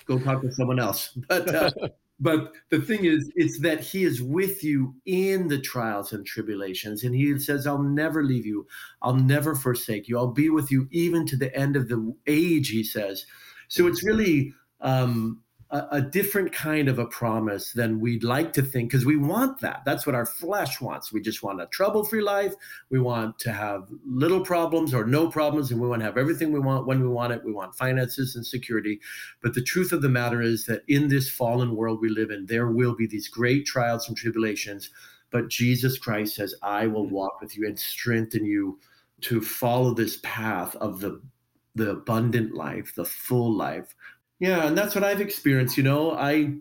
go 0.06 0.18
talk 0.18 0.40
to 0.42 0.52
someone 0.52 0.78
else. 0.78 1.18
But 1.28 1.54
uh, 1.54 1.70
but 2.18 2.52
the 2.70 2.80
thing 2.80 3.04
is 3.04 3.30
it's 3.36 3.60
that 3.60 3.80
he 3.80 4.04
is 4.04 4.22
with 4.22 4.64
you 4.64 4.94
in 5.04 5.48
the 5.48 5.60
trials 5.60 6.12
and 6.12 6.24
tribulations 6.24 7.04
and 7.04 7.14
he 7.14 7.38
says 7.38 7.66
i'll 7.66 7.82
never 7.82 8.24
leave 8.24 8.46
you. 8.46 8.66
I'll 9.02 9.14
never 9.16 9.54
forsake 9.54 10.08
you. 10.08 10.18
I'll 10.18 10.32
be 10.32 10.50
with 10.50 10.70
you 10.70 10.88
even 10.90 11.26
to 11.26 11.36
the 11.36 11.54
end 11.54 11.76
of 11.76 11.88
the 11.88 12.14
age 12.26 12.68
he 12.68 12.84
says. 12.84 13.26
So 13.68 13.86
it's 13.86 14.04
really 14.04 14.52
um, 14.80 15.42
a, 15.76 15.96
a 15.96 16.00
different 16.00 16.52
kind 16.52 16.88
of 16.88 16.98
a 16.98 17.06
promise 17.06 17.72
than 17.72 18.00
we'd 18.00 18.24
like 18.24 18.52
to 18.54 18.62
think 18.62 18.90
because 18.90 19.04
we 19.04 19.16
want 19.16 19.60
that. 19.60 19.82
That's 19.84 20.06
what 20.06 20.14
our 20.14 20.26
flesh 20.26 20.80
wants. 20.80 21.12
We 21.12 21.20
just 21.20 21.42
want 21.42 21.60
a 21.60 21.66
trouble 21.66 22.04
free 22.04 22.22
life. 22.22 22.54
We 22.90 22.98
want 22.98 23.38
to 23.40 23.52
have 23.52 23.88
little 24.06 24.40
problems 24.40 24.94
or 24.94 25.04
no 25.04 25.28
problems, 25.28 25.70
and 25.70 25.80
we 25.80 25.88
want 25.88 26.00
to 26.00 26.06
have 26.06 26.18
everything 26.18 26.52
we 26.52 26.60
want 26.60 26.86
when 26.86 27.02
we 27.02 27.08
want 27.08 27.32
it. 27.32 27.44
We 27.44 27.52
want 27.52 27.74
finances 27.74 28.36
and 28.36 28.46
security. 28.46 29.00
But 29.42 29.54
the 29.54 29.62
truth 29.62 29.92
of 29.92 30.02
the 30.02 30.08
matter 30.08 30.40
is 30.40 30.66
that 30.66 30.82
in 30.88 31.08
this 31.08 31.28
fallen 31.28 31.76
world 31.76 32.00
we 32.00 32.08
live 32.08 32.30
in, 32.30 32.46
there 32.46 32.68
will 32.68 32.94
be 32.94 33.06
these 33.06 33.28
great 33.28 33.66
trials 33.66 34.08
and 34.08 34.16
tribulations. 34.16 34.90
But 35.30 35.48
Jesus 35.48 35.98
Christ 35.98 36.36
says, 36.36 36.54
I 36.62 36.86
will 36.86 37.04
mm-hmm. 37.04 37.14
walk 37.14 37.40
with 37.40 37.56
you 37.56 37.66
and 37.66 37.78
strengthen 37.78 38.44
you 38.44 38.78
to 39.22 39.40
follow 39.40 39.92
this 39.92 40.18
path 40.22 40.74
of 40.76 41.00
the 41.00 41.20
the 41.76 41.90
abundant 41.90 42.54
life, 42.54 42.94
the 42.94 43.04
full 43.04 43.54
life, 43.54 43.94
yeah, 44.38 44.66
and 44.66 44.76
that's 44.76 44.94
what 44.94 45.04
I've 45.04 45.20
experienced. 45.20 45.76
You 45.76 45.82
know, 45.84 46.12
I 46.12 46.54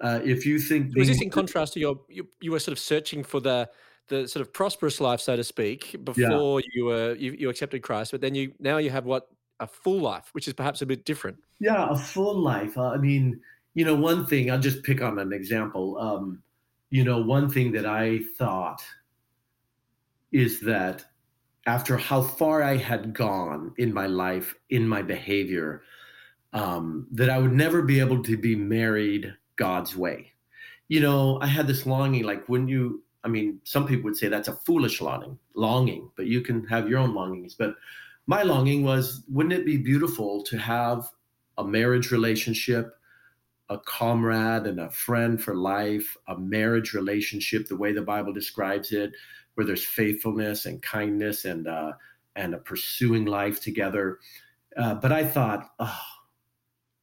uh, 0.00 0.20
if 0.24 0.46
you 0.46 0.58
think 0.58 0.94
was 0.94 1.08
this 1.08 1.22
in 1.22 1.30
contrast 1.30 1.74
to 1.74 1.80
your 1.80 2.00
you, 2.08 2.28
you 2.40 2.52
were 2.52 2.58
sort 2.58 2.72
of 2.72 2.78
searching 2.78 3.24
for 3.24 3.40
the 3.40 3.68
the 4.08 4.28
sort 4.28 4.40
of 4.40 4.52
prosperous 4.52 5.00
life, 5.00 5.20
so 5.20 5.36
to 5.36 5.44
speak, 5.44 5.96
before 6.04 6.60
yeah. 6.60 6.66
you 6.74 6.84
were 6.84 7.14
you, 7.14 7.32
you 7.32 7.50
accepted 7.50 7.82
Christ, 7.82 8.12
but 8.12 8.20
then 8.20 8.34
you 8.34 8.52
now 8.60 8.78
you 8.78 8.90
have 8.90 9.04
what 9.04 9.28
a 9.60 9.66
full 9.66 10.00
life, 10.00 10.28
which 10.32 10.46
is 10.46 10.54
perhaps 10.54 10.82
a 10.82 10.86
bit 10.86 11.04
different. 11.04 11.38
Yeah, 11.60 11.88
a 11.90 11.96
full 11.96 12.38
life. 12.38 12.76
Uh, 12.76 12.90
I 12.90 12.98
mean, 12.98 13.40
you 13.74 13.84
know, 13.84 13.94
one 13.94 14.26
thing 14.26 14.50
I'll 14.50 14.58
just 14.60 14.82
pick 14.82 15.02
on 15.02 15.18
an 15.18 15.32
example. 15.32 15.98
Um, 15.98 16.42
you 16.90 17.04
know, 17.04 17.20
one 17.20 17.50
thing 17.50 17.72
that 17.72 17.86
I 17.86 18.20
thought 18.38 18.82
is 20.32 20.60
that 20.60 21.04
after 21.66 21.96
how 21.96 22.22
far 22.22 22.62
I 22.62 22.76
had 22.76 23.12
gone 23.12 23.72
in 23.78 23.92
my 23.92 24.06
life, 24.06 24.54
in 24.70 24.86
my 24.86 25.02
behavior, 25.02 25.82
um, 26.56 27.06
that 27.12 27.28
I 27.28 27.38
would 27.38 27.52
never 27.52 27.82
be 27.82 28.00
able 28.00 28.22
to 28.22 28.36
be 28.36 28.56
married 28.56 29.34
God's 29.56 29.94
way. 29.94 30.32
You 30.88 31.00
know, 31.00 31.38
I 31.42 31.46
had 31.46 31.66
this 31.66 31.84
longing, 31.84 32.24
like 32.24 32.48
wouldn't 32.48 32.70
you, 32.70 33.02
I 33.24 33.28
mean, 33.28 33.60
some 33.64 33.86
people 33.86 34.04
would 34.04 34.16
say 34.16 34.28
that's 34.28 34.48
a 34.48 34.54
foolish 34.54 35.02
longing, 35.02 35.38
longing, 35.54 36.10
but 36.16 36.26
you 36.26 36.40
can 36.40 36.66
have 36.66 36.88
your 36.88 36.98
own 36.98 37.14
longings. 37.14 37.54
But 37.54 37.74
my 38.26 38.42
longing 38.42 38.84
was, 38.84 39.22
wouldn't 39.28 39.52
it 39.52 39.66
be 39.66 39.76
beautiful 39.76 40.42
to 40.44 40.56
have 40.56 41.10
a 41.58 41.64
marriage 41.64 42.10
relationship, 42.10 42.94
a 43.68 43.76
comrade 43.78 44.66
and 44.66 44.80
a 44.80 44.90
friend 44.90 45.42
for 45.42 45.54
life, 45.54 46.16
a 46.26 46.38
marriage 46.38 46.94
relationship, 46.94 47.68
the 47.68 47.76
way 47.76 47.92
the 47.92 48.00
Bible 48.00 48.32
describes 48.32 48.92
it, 48.92 49.12
where 49.54 49.66
there's 49.66 49.84
faithfulness 49.84 50.64
and 50.64 50.80
kindness 50.80 51.44
and 51.44 51.68
uh, 51.68 51.92
and 52.34 52.54
a 52.54 52.58
pursuing 52.58 53.26
life 53.26 53.60
together. 53.60 54.18
Uh, 54.76 54.94
but 54.94 55.10
I 55.10 55.24
thought, 55.24 55.70
oh, 55.78 56.00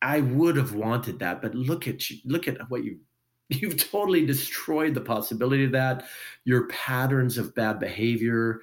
I 0.03 0.19
would 0.19 0.55
have 0.57 0.75
wanted 0.75 1.19
that, 1.19 1.41
but 1.41 1.55
look 1.55 1.87
at 1.87 2.09
you, 2.09 2.17
look 2.25 2.47
at 2.47 2.69
what 2.69 2.83
you 2.83 2.99
you've 3.49 3.77
totally 3.91 4.25
destroyed 4.25 4.93
the 4.93 5.01
possibility 5.01 5.65
of 5.65 5.71
that. 5.73 6.05
Your 6.45 6.67
patterns 6.67 7.37
of 7.37 7.55
bad 7.55 7.79
behavior. 7.79 8.61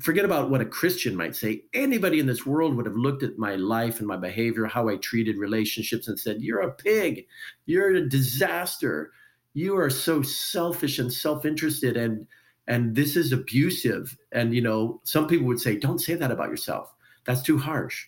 Forget 0.00 0.24
about 0.24 0.50
what 0.50 0.60
a 0.60 0.66
Christian 0.66 1.16
might 1.16 1.34
say. 1.34 1.64
Anybody 1.74 2.20
in 2.20 2.26
this 2.26 2.46
world 2.46 2.76
would 2.76 2.86
have 2.86 2.94
looked 2.94 3.22
at 3.22 3.38
my 3.38 3.56
life 3.56 3.98
and 3.98 4.06
my 4.06 4.16
behavior, 4.16 4.66
how 4.66 4.88
I 4.88 4.96
treated 4.96 5.38
relationships, 5.38 6.08
and 6.08 6.18
said, 6.18 6.40
You're 6.40 6.60
a 6.60 6.72
pig. 6.72 7.26
You're 7.66 7.94
a 7.94 8.08
disaster. 8.08 9.12
You 9.54 9.76
are 9.76 9.90
so 9.90 10.22
selfish 10.22 10.98
and 10.98 11.12
self 11.12 11.44
interested. 11.44 11.96
And 11.96 12.26
and 12.68 12.94
this 12.94 13.16
is 13.16 13.32
abusive. 13.32 14.16
And, 14.30 14.54
you 14.54 14.60
know, 14.60 15.00
some 15.02 15.26
people 15.26 15.46
would 15.46 15.60
say, 15.60 15.76
don't 15.76 15.98
say 15.98 16.14
that 16.14 16.30
about 16.30 16.50
yourself. 16.50 16.94
That's 17.24 17.42
too 17.42 17.56
harsh. 17.56 18.06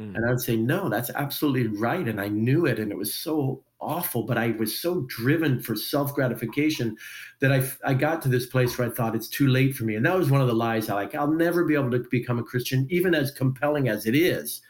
Mm. 0.00 0.16
And 0.16 0.26
I 0.26 0.30
would 0.30 0.40
say, 0.40 0.56
no, 0.56 0.88
that's 0.88 1.10
absolutely 1.10 1.68
right. 1.78 2.06
And 2.06 2.20
I 2.20 2.28
knew 2.28 2.66
it. 2.66 2.78
And 2.78 2.90
it 2.90 2.98
was 2.98 3.14
so 3.14 3.62
awful, 3.80 4.24
but 4.24 4.38
I 4.38 4.52
was 4.52 4.80
so 4.80 5.02
driven 5.02 5.60
for 5.60 5.76
self 5.76 6.14
gratification 6.14 6.96
that 7.40 7.52
I, 7.52 7.62
I 7.84 7.94
got 7.94 8.22
to 8.22 8.28
this 8.28 8.46
place 8.46 8.76
where 8.76 8.88
I 8.88 8.90
thought 8.90 9.14
it's 9.14 9.28
too 9.28 9.46
late 9.46 9.74
for 9.74 9.84
me. 9.84 9.94
And 9.94 10.04
that 10.06 10.16
was 10.16 10.30
one 10.30 10.40
of 10.40 10.48
the 10.48 10.54
lies 10.54 10.88
I 10.88 10.94
like, 10.94 11.14
I'll 11.14 11.30
never 11.30 11.64
be 11.64 11.74
able 11.74 11.90
to 11.92 12.04
become 12.10 12.38
a 12.38 12.44
Christian, 12.44 12.86
even 12.90 13.14
as 13.14 13.30
compelling 13.30 13.88
as 13.88 14.06
it 14.06 14.16
is, 14.16 14.62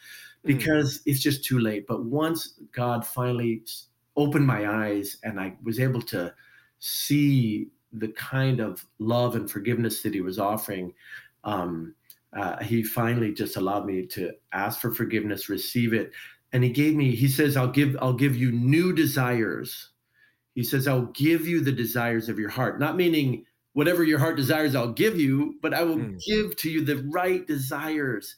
mm. 0.45 0.49
because 0.49 0.99
mm. 0.99 1.03
it's 1.07 1.21
just 1.21 1.45
too 1.45 1.59
late. 1.59 1.87
But 1.87 2.05
once 2.05 2.59
God 2.73 3.07
finally 3.07 3.63
opened 4.17 4.47
my 4.47 4.69
eyes 4.69 5.17
and 5.25 5.41
I 5.41 5.55
was 5.63 5.81
able 5.81 6.03
to 6.03 6.35
see 6.81 7.69
the 7.93 8.09
kind 8.09 8.61
of 8.61 8.85
love 8.99 9.37
and 9.37 9.51
forgiveness 9.51 10.03
that 10.03 10.13
he 10.13 10.21
was 10.21 10.39
offering, 10.39 10.93
um, 11.45 11.95
uh, 12.37 12.63
he 12.63 12.83
finally 12.83 13.33
just 13.33 13.57
allowed 13.57 13.87
me 13.87 14.07
to 14.07 14.33
ask 14.53 14.81
for 14.81 14.93
forgiveness, 14.93 15.49
receive 15.49 15.93
it, 15.93 16.13
and 16.53 16.65
he 16.65 16.71
gave 16.71 16.95
me. 16.95 17.15
He 17.15 17.29
says, 17.29 17.57
"I'll 17.57 17.71
give, 17.71 17.97
I'll 18.01 18.15
give 18.15 18.37
you 18.37 18.53
new 18.53 18.93
desires." 18.93 19.91
He 20.55 20.65
says, 20.65 20.87
"I'll 20.89 21.07
give 21.07 21.47
you 21.47 21.61
the 21.61 21.73
desires 21.73 22.29
of 22.29 22.39
your 22.39 22.51
heart," 22.51 22.81
not 22.81 22.97
meaning 22.97 23.45
whatever 23.75 24.05
your 24.05 24.19
heart 24.19 24.37
desires, 24.37 24.75
I'll 24.75 24.93
give 24.93 25.19
you, 25.19 25.57
but 25.61 25.75
I 25.75 25.83
will 25.83 25.99
mm. 25.99 26.25
give 26.25 26.57
to 26.59 26.71
you 26.71 26.85
the 26.85 27.05
right 27.11 27.47
desires, 27.47 28.35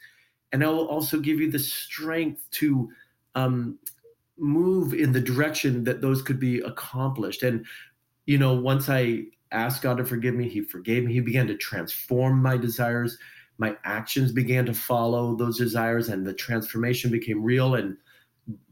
and 0.50 0.64
I 0.64 0.68
will 0.68 0.88
also 0.88 1.20
give 1.20 1.38
you 1.38 1.50
the 1.50 1.58
strength 1.58 2.40
to 2.52 2.90
um, 3.34 3.78
move 4.38 4.92
in 4.94 5.12
the 5.12 5.20
direction 5.20 5.84
that 5.84 6.00
those 6.00 6.22
could 6.22 6.40
be 6.40 6.60
accomplished. 6.60 7.42
And 7.42 7.64
you 8.24 8.38
know, 8.38 8.54
once 8.54 8.88
I 8.88 9.24
asked 9.52 9.82
God 9.82 9.98
to 9.98 10.04
forgive 10.04 10.34
me, 10.34 10.48
He 10.48 10.62
forgave 10.62 11.04
me. 11.04 11.12
He 11.12 11.20
began 11.20 11.46
to 11.46 11.56
transform 11.56 12.42
my 12.42 12.56
desires. 12.56 13.16
My 13.58 13.76
actions 13.84 14.32
began 14.32 14.66
to 14.66 14.74
follow 14.74 15.34
those 15.34 15.58
desires, 15.58 16.08
and 16.08 16.26
the 16.26 16.34
transformation 16.34 17.10
became 17.10 17.42
real. 17.42 17.74
And 17.74 17.96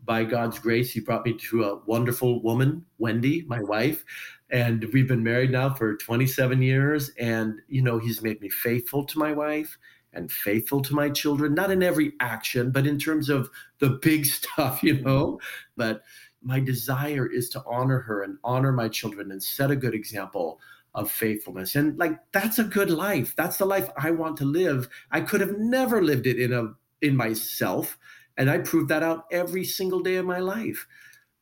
by 0.04 0.24
God's 0.24 0.58
grace, 0.58 0.92
He 0.92 1.00
brought 1.00 1.24
me 1.24 1.34
to 1.50 1.64
a 1.64 1.80
wonderful 1.86 2.42
woman, 2.42 2.84
Wendy, 2.98 3.44
my 3.46 3.60
wife. 3.60 4.04
And 4.50 4.84
we've 4.92 5.08
been 5.08 5.24
married 5.24 5.50
now 5.50 5.72
for 5.72 5.96
27 5.96 6.62
years. 6.62 7.10
And, 7.18 7.60
you 7.68 7.82
know, 7.82 7.98
He's 7.98 8.22
made 8.22 8.40
me 8.40 8.48
faithful 8.48 9.04
to 9.04 9.18
my 9.18 9.32
wife 9.32 9.76
and 10.12 10.30
faithful 10.30 10.80
to 10.82 10.94
my 10.94 11.10
children, 11.10 11.54
not 11.54 11.70
in 11.70 11.82
every 11.82 12.12
action, 12.20 12.70
but 12.70 12.86
in 12.86 12.98
terms 12.98 13.28
of 13.28 13.50
the 13.78 13.90
big 13.90 14.26
stuff, 14.26 14.82
you 14.82 15.00
know. 15.00 15.40
But 15.76 16.02
my 16.42 16.60
desire 16.60 17.26
is 17.26 17.48
to 17.50 17.62
honor 17.66 18.00
her 18.00 18.22
and 18.22 18.38
honor 18.44 18.72
my 18.72 18.88
children 18.88 19.30
and 19.30 19.42
set 19.42 19.70
a 19.70 19.76
good 19.76 19.94
example 19.94 20.60
of 20.94 21.10
faithfulness. 21.10 21.74
And 21.74 21.98
like 21.98 22.18
that's 22.32 22.58
a 22.58 22.64
good 22.64 22.90
life. 22.90 23.34
That's 23.36 23.56
the 23.56 23.66
life 23.66 23.88
i 23.96 24.10
want 24.10 24.36
to 24.38 24.44
live. 24.44 24.88
I 25.10 25.20
could 25.20 25.40
have 25.40 25.58
never 25.58 26.02
lived 26.02 26.26
it 26.26 26.40
in 26.40 26.52
a 26.52 26.74
in 27.02 27.16
myself 27.16 27.98
and 28.36 28.48
i 28.48 28.58
prove 28.58 28.88
that 28.88 29.02
out 29.02 29.24
every 29.30 29.64
single 29.64 30.00
day 30.00 30.16
of 30.16 30.26
my 30.26 30.38
life. 30.38 30.86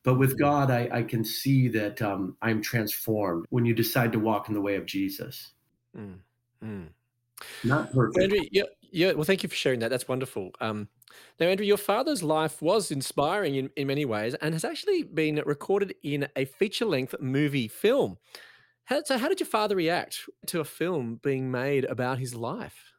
But 0.03 0.15
with 0.15 0.37
god 0.37 0.71
i, 0.71 0.89
I 0.91 1.03
can 1.03 1.23
see 1.23 1.67
that 1.69 2.01
um, 2.01 2.35
i'm 2.41 2.61
transformed 2.61 3.45
when 3.49 3.65
you 3.65 3.73
decide 3.73 4.11
to 4.13 4.19
walk 4.19 4.47
in 4.49 4.53
the 4.53 4.61
way 4.61 4.75
of 4.75 4.85
jesus. 4.85 5.53
Mm, 5.95 6.19
mm. 6.63 6.87
not 7.63 7.93
perfect. 7.93 8.23
Andrew 8.23 8.39
yeah, 8.51 8.63
yeah 8.91 9.13
well 9.13 9.23
thank 9.23 9.43
you 9.43 9.49
for 9.49 9.55
sharing 9.55 9.79
that. 9.79 9.89
That's 9.89 10.07
wonderful. 10.07 10.51
Um, 10.59 10.89
now, 11.39 11.47
Andrew, 11.47 11.65
your 11.65 11.77
father's 11.77 12.23
life 12.23 12.61
was 12.61 12.91
inspiring 12.91 13.55
in, 13.55 13.69
in 13.75 13.87
many 13.87 14.05
ways 14.05 14.33
and 14.35 14.53
has 14.53 14.63
actually 14.63 15.03
been 15.03 15.41
recorded 15.45 15.95
in 16.03 16.27
a 16.35 16.45
feature 16.45 16.85
length 16.85 17.15
movie 17.19 17.67
film. 17.67 18.17
How, 18.85 19.01
so, 19.03 19.17
how 19.17 19.29
did 19.29 19.39
your 19.39 19.47
father 19.47 19.75
react 19.75 20.29
to 20.47 20.59
a 20.59 20.65
film 20.65 21.19
being 21.23 21.49
made 21.49 21.85
about 21.85 22.19
his 22.19 22.35
life? 22.35 22.93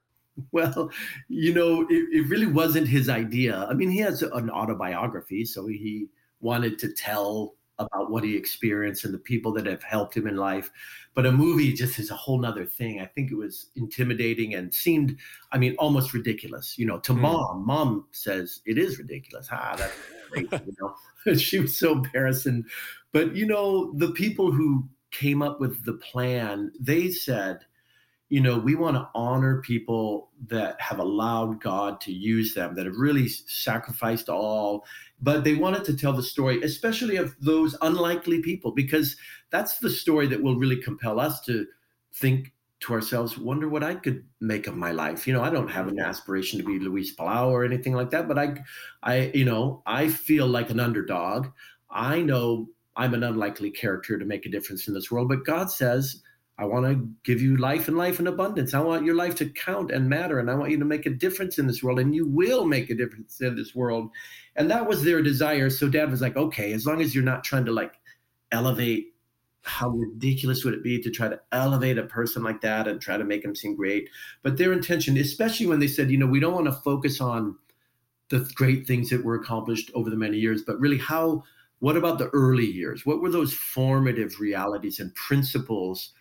Well, 0.51 0.91
you 1.29 1.55
know, 1.55 1.83
it, 1.83 2.09
it 2.13 2.29
really 2.29 2.47
wasn't 2.47 2.89
his 2.89 3.09
idea. 3.09 3.67
I 3.71 3.75
mean, 3.75 3.91
he 3.91 3.99
has 3.99 4.23
an 4.23 4.51
autobiography, 4.51 5.45
so 5.45 5.67
he 5.67 6.09
wanted 6.41 6.79
to 6.81 6.93
tell 6.93 7.55
about 7.79 8.11
what 8.11 8.23
he 8.23 8.37
experienced 8.37 9.05
and 9.05 9.13
the 9.13 9.19
people 9.19 9.53
that 9.53 9.67
have 9.67 9.83
helped 9.83 10.17
him 10.17 10.27
in 10.27 10.37
life. 10.37 10.71
But 11.15 11.27
a 11.27 11.33
movie 11.33 11.73
just 11.73 11.99
is 11.99 12.11
a 12.11 12.15
whole 12.15 12.39
nother 12.39 12.65
thing. 12.65 13.01
I 13.01 13.07
think 13.07 13.31
it 13.31 13.37
was 13.37 13.67
intimidating 13.77 14.55
and 14.55 14.73
seemed, 14.73 15.17
I 15.53 15.59
mean, 15.59 15.75
almost 15.79 16.15
ridiculous. 16.15 16.79
You 16.79 16.87
know, 16.87 16.99
to 17.01 17.13
mm. 17.13 17.21
mom, 17.21 17.67
mom 17.67 18.07
says 18.13 18.61
it 18.67 18.79
is 18.79 18.99
ridiculous. 18.99 19.49
Ah, 19.51 19.75
that's 19.77 19.95
great. 20.31 20.51
you 20.53 20.75
know, 20.81 21.35
she 21.39 21.61
was 21.61 21.77
so 21.77 21.93
embarrassing. 21.93 22.65
But 23.13 23.35
you 23.37 23.47
know, 23.47 23.93
the 23.95 24.11
people 24.11 24.51
who 24.51 24.89
came 25.15 25.43
up 25.43 25.61
with 25.61 25.85
the 25.85 25.95
plan, 25.95 26.73
they 26.79 27.11
said, 27.11 27.61
you 28.29 28.41
know, 28.41 28.59
we 28.59 28.75
want 28.75 28.97
to 28.97 29.09
honor 29.15 29.61
people 29.61 30.31
that 30.49 30.81
have 30.81 30.99
allowed 30.99 31.63
God 31.63 32.01
to 32.01 32.13
use 32.13 32.53
them, 32.53 32.75
that 32.75 32.87
have 32.87 32.97
really 32.97 33.29
sacrificed 33.29 34.29
all. 34.29 34.85
But 35.21 35.45
they 35.45 35.55
wanted 35.55 35.85
to 35.85 35.97
tell 35.97 36.13
the 36.13 36.23
story, 36.23 36.61
especially 36.63 37.17
of 37.17 37.37
those 37.41 37.77
unlikely 37.83 38.43
people, 38.43 38.73
because 38.73 39.17
that's 39.51 39.79
the 39.79 39.91
story 39.91 40.27
that 40.27 40.43
will 40.43 40.57
really 40.57 40.79
compel 40.83 41.21
us 41.21 41.41
to 41.43 41.67
think 42.15 42.53
to 42.81 42.93
ourselves, 42.93 43.39
wonder 43.39 43.69
what 43.69 43.85
I 43.85 43.95
could 43.95 44.25
make 44.41 44.67
of 44.67 44.77
my 44.77 44.91
life. 44.91 45.27
You 45.27 45.33
know, 45.33 45.43
I 45.43 45.51
don't 45.51 45.71
have 45.71 45.89
an 45.89 46.01
aspiration 46.01 46.59
to 46.59 46.65
be 46.65 46.79
Luis 46.79 47.15
Palau 47.15 47.49
or 47.49 47.65
anything 47.65 47.95
like 47.95 48.11
that, 48.11 48.29
but 48.29 48.39
I, 48.39 48.57
I, 49.03 49.31
you 49.35 49.45
know, 49.45 49.83
I 49.87 50.09
feel 50.09 50.47
like 50.47 50.71
an 50.71 50.81
underdog. 50.81 51.47
I 51.89 52.21
know 52.21 52.69
I'm 52.97 53.15
an 53.15 53.25
unlikely 53.25 53.71
character 53.71 54.19
to 54.19 54.25
make 54.25 54.47
a 54.47 54.51
difference 54.51 54.89
in 54.89 54.95
this 54.95 55.11
world, 55.11 55.29
but 55.29 55.45
God 55.45 55.71
says, 55.71 56.23
I 56.57 56.65
want 56.67 56.87
to 56.87 57.09
give 57.25 57.43
you 57.43 57.57
life 57.57 57.89
and 57.89 57.97
life 57.97 58.21
in 58.21 58.29
abundance. 58.29 58.75
I 58.75 58.81
want 58.81 59.05
your 59.05 59.17
life 59.17 59.35
to 59.37 59.49
count 59.49 59.91
and 59.91 60.09
matter, 60.09 60.39
and 60.39 60.49
I 60.49 60.55
want 60.55 60.71
you 60.71 60.79
to 60.79 60.85
make 60.85 61.05
a 61.05 61.11
difference 61.11 61.59
in 61.59 61.67
this 61.67 61.83
world, 61.83 61.99
and 61.99 62.15
you 62.15 62.29
will 62.29 62.65
make 62.65 62.91
a 62.91 62.95
difference 62.95 63.41
in 63.41 63.57
this 63.57 63.75
world. 63.75 64.11
And 64.55 64.71
that 64.71 64.87
was 64.87 65.03
their 65.03 65.21
desire. 65.21 65.69
So 65.69 65.89
dad 65.89 66.13
was 66.13 66.21
like, 66.21 66.37
okay, 66.37 66.73
as 66.73 66.87
long 66.87 67.03
as 67.03 67.13
you're 67.13 67.25
not 67.25 67.43
trying 67.43 67.65
to 67.65 67.73
like 67.73 67.95
elevate, 68.53 69.15
how 69.63 69.89
ridiculous 69.89 70.65
would 70.65 70.75
it 70.75 70.85
be 70.85 71.03
to 71.03 71.11
try 71.11 71.27
to 71.27 71.41
elevate 71.51 71.99
a 71.99 72.05
person 72.05 72.45
like 72.45 72.61
that 72.61 72.87
and 72.87 73.01
try 73.01 73.17
to 73.17 73.25
make 73.25 73.45
him 73.45 73.57
seem 73.57 73.75
great? 73.75 74.09
But 74.45 74.57
their 74.57 74.73
intention, 74.73 75.17
especially 75.17 75.67
when 75.67 75.81
they 75.81 75.89
said, 75.89 76.11
you 76.11 76.19
know, 76.19 76.27
we 76.27 76.39
don't 76.39 76.55
want 76.55 76.67
to 76.67 76.73
focus 76.73 77.21
on 77.21 77.57
the 78.29 78.49
great 78.55 78.87
things 78.87 79.11
that 79.11 79.25
were 79.25 79.35
accomplished 79.35 79.91
over 79.95 80.09
the 80.09 80.17
many 80.17 80.39
years, 80.39 80.63
but 80.63 80.79
really 80.79 80.99
how, 80.99 81.43
what 81.81 81.97
about 81.97 82.19
the 82.19 82.29
early 82.29 82.67
years? 82.67 83.05
What 83.05 83.21
were 83.21 83.31
those 83.31 83.53
formative 83.53 84.41
realities 84.41 85.01
and 85.01 85.15
principles? 85.15 86.13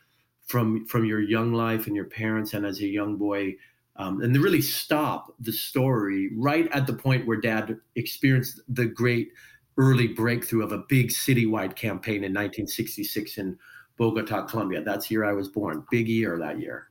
from 0.45 0.85
from 0.85 1.05
your 1.05 1.21
young 1.21 1.53
life 1.53 1.87
and 1.87 1.95
your 1.95 2.05
parents 2.05 2.53
and 2.53 2.65
as 2.65 2.79
a 2.79 2.87
young 2.87 3.17
boy 3.17 3.55
um, 3.95 4.21
and 4.21 4.35
really 4.37 4.61
stop 4.61 5.33
the 5.39 5.51
story 5.51 6.29
right 6.35 6.67
at 6.71 6.87
the 6.87 6.93
point 6.93 7.25
where 7.25 7.39
dad 7.39 7.77
experienced 7.95 8.59
the 8.69 8.85
great 8.85 9.29
early 9.77 10.07
breakthrough 10.07 10.63
of 10.63 10.71
a 10.71 10.83
big 10.89 11.09
citywide 11.09 11.75
campaign 11.75 12.17
in 12.17 12.33
1966 12.33 13.37
in 13.37 13.57
bogota 13.97 14.43
colombia 14.43 14.81
that's 14.81 15.09
year 15.09 15.23
i 15.23 15.33
was 15.33 15.47
born 15.47 15.83
big 15.89 16.07
year 16.07 16.37
that 16.37 16.59
year 16.59 16.87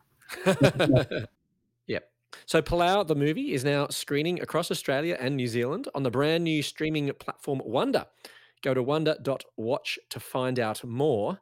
yep 1.86 2.10
so 2.46 2.62
palau 2.62 3.06
the 3.06 3.14
movie 3.14 3.52
is 3.52 3.64
now 3.64 3.86
screening 3.88 4.40
across 4.40 4.70
australia 4.70 5.16
and 5.20 5.36
new 5.36 5.46
zealand 5.46 5.88
on 5.94 6.02
the 6.02 6.10
brand 6.10 6.42
new 6.42 6.62
streaming 6.62 7.12
platform 7.18 7.60
wonder 7.64 8.06
go 8.62 8.74
to 8.74 8.82
wonder.watch 8.82 9.98
to 10.10 10.20
find 10.20 10.58
out 10.58 10.84
more 10.84 11.40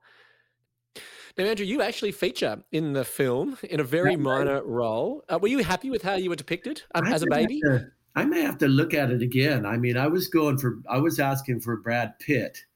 now, 1.38 1.44
Andrew, 1.44 1.64
you 1.64 1.82
actually 1.82 2.12
feature 2.12 2.62
in 2.72 2.92
the 2.92 3.04
film 3.04 3.56
in 3.62 3.80
a 3.80 3.84
very 3.84 4.16
minor 4.16 4.62
role. 4.64 5.24
Uh, 5.28 5.38
were 5.40 5.48
you 5.48 5.58
happy 5.58 5.90
with 5.90 6.02
how 6.02 6.14
you 6.14 6.28
were 6.28 6.36
depicted 6.36 6.82
um, 6.94 7.06
as 7.06 7.22
a 7.22 7.26
baby? 7.30 7.60
To, 7.60 7.86
I 8.16 8.24
may 8.24 8.42
have 8.42 8.58
to 8.58 8.68
look 8.68 8.94
at 8.94 9.10
it 9.10 9.22
again. 9.22 9.64
I 9.64 9.76
mean, 9.76 9.96
I 9.96 10.08
was 10.08 10.28
going 10.28 10.58
for, 10.58 10.80
I 10.88 10.98
was 10.98 11.20
asking 11.20 11.60
for 11.60 11.76
Brad 11.76 12.18
Pitt. 12.18 12.58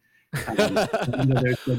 Um, 0.48 0.74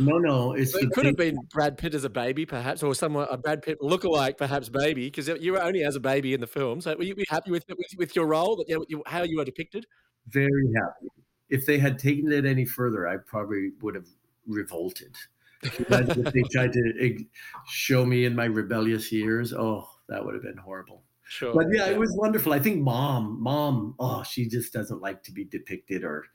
no, 0.06 0.18
no, 0.18 0.54
it's 0.54 0.74
it 0.76 0.90
could 0.92 1.06
have 1.06 1.18
been 1.18 1.36
Brad 1.52 1.78
Pitt 1.78 1.94
as 1.94 2.06
a 2.06 2.10
baby, 2.10 2.46
perhaps, 2.46 2.84
or 2.84 2.96
someone 2.96 3.28
a 3.30 3.36
Brad 3.36 3.62
Pitt 3.62 3.78
lookalike, 3.82 4.38
perhaps 4.38 4.70
baby, 4.70 5.08
because 5.08 5.28
you 5.28 5.52
were 5.52 5.62
only 5.62 5.84
as 5.84 5.98
a 5.98 6.00
baby 6.00 6.34
in 6.34 6.40
the 6.40 6.48
film. 6.48 6.80
So, 6.80 6.96
were 6.96 7.04
you, 7.04 7.16
were 7.16 7.20
you 7.20 7.26
happy 7.28 7.52
with, 7.52 7.66
with, 7.68 7.88
with 7.98 8.16
your 8.16 8.28
role, 8.28 8.56
that 8.56 8.86
you, 8.88 9.04
how 9.08 9.24
you 9.24 9.40
were 9.40 9.44
depicted? 9.44 9.86
Very 10.30 10.72
happy. 10.74 11.10
If 11.50 11.66
they 11.66 11.78
had 11.78 12.00
taken 12.00 12.32
it 12.32 12.46
any 12.46 12.66
further, 12.66 13.08
I 13.08 13.18
probably 13.18 13.72
would 13.82 13.96
have 13.96 14.08
revolted 14.48 15.16
if 15.66 16.34
they 16.34 16.42
tried 16.52 16.74
to 16.74 17.26
show 17.68 18.06
me 18.06 18.26
in 18.26 18.36
my 18.36 18.46
rebellious 18.46 19.12
years, 19.12 19.54
oh, 19.54 19.88
that 20.10 20.24
would 20.24 20.34
have 20.34 20.44
been 20.44 20.58
horrible. 20.58 21.04
Sure. 21.28 21.54
But 21.54 21.68
yeah, 21.72 21.86
yeah, 21.86 21.92
it 21.92 22.00
was 22.00 22.14
wonderful. 22.16 22.54
I 22.54 22.60
think 22.60 22.82
mom, 22.82 23.42
mom, 23.42 23.96
oh, 24.00 24.24
she 24.24 24.48
just 24.48 24.74
doesn't 24.74 25.02
like 25.02 25.24
to 25.24 25.32
be 25.32 25.46
depicted, 25.46 26.04
or 26.04 26.26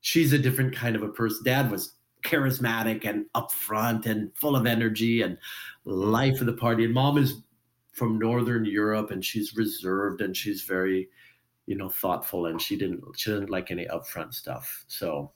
she's 0.00 0.32
a 0.32 0.38
different 0.38 0.74
kind 0.74 0.96
of 0.96 1.02
a 1.02 1.08
person. 1.08 1.42
Dad 1.44 1.70
was 1.70 1.94
charismatic 2.24 3.06
and 3.06 3.26
upfront 3.34 4.06
and 4.06 4.34
full 4.36 4.56
of 4.56 4.66
energy 4.66 5.22
and 5.22 5.38
life 5.84 6.40
of 6.40 6.46
the 6.46 6.52
party. 6.52 6.84
And 6.84 6.92
mom 6.92 7.16
is 7.16 7.42
from 7.92 8.18
Northern 8.18 8.64
Europe 8.64 9.10
and 9.10 9.24
she's 9.24 9.56
reserved 9.56 10.20
and 10.20 10.36
she's 10.36 10.62
very, 10.62 11.08
you 11.66 11.76
know, 11.76 11.88
thoughtful 11.88 12.46
and 12.46 12.60
she 12.60 12.76
didn't 12.76 13.02
she 13.16 13.30
didn't 13.30 13.50
like 13.50 13.70
any 13.70 13.86
upfront 13.86 14.34
stuff. 14.34 14.84
So 14.88 15.32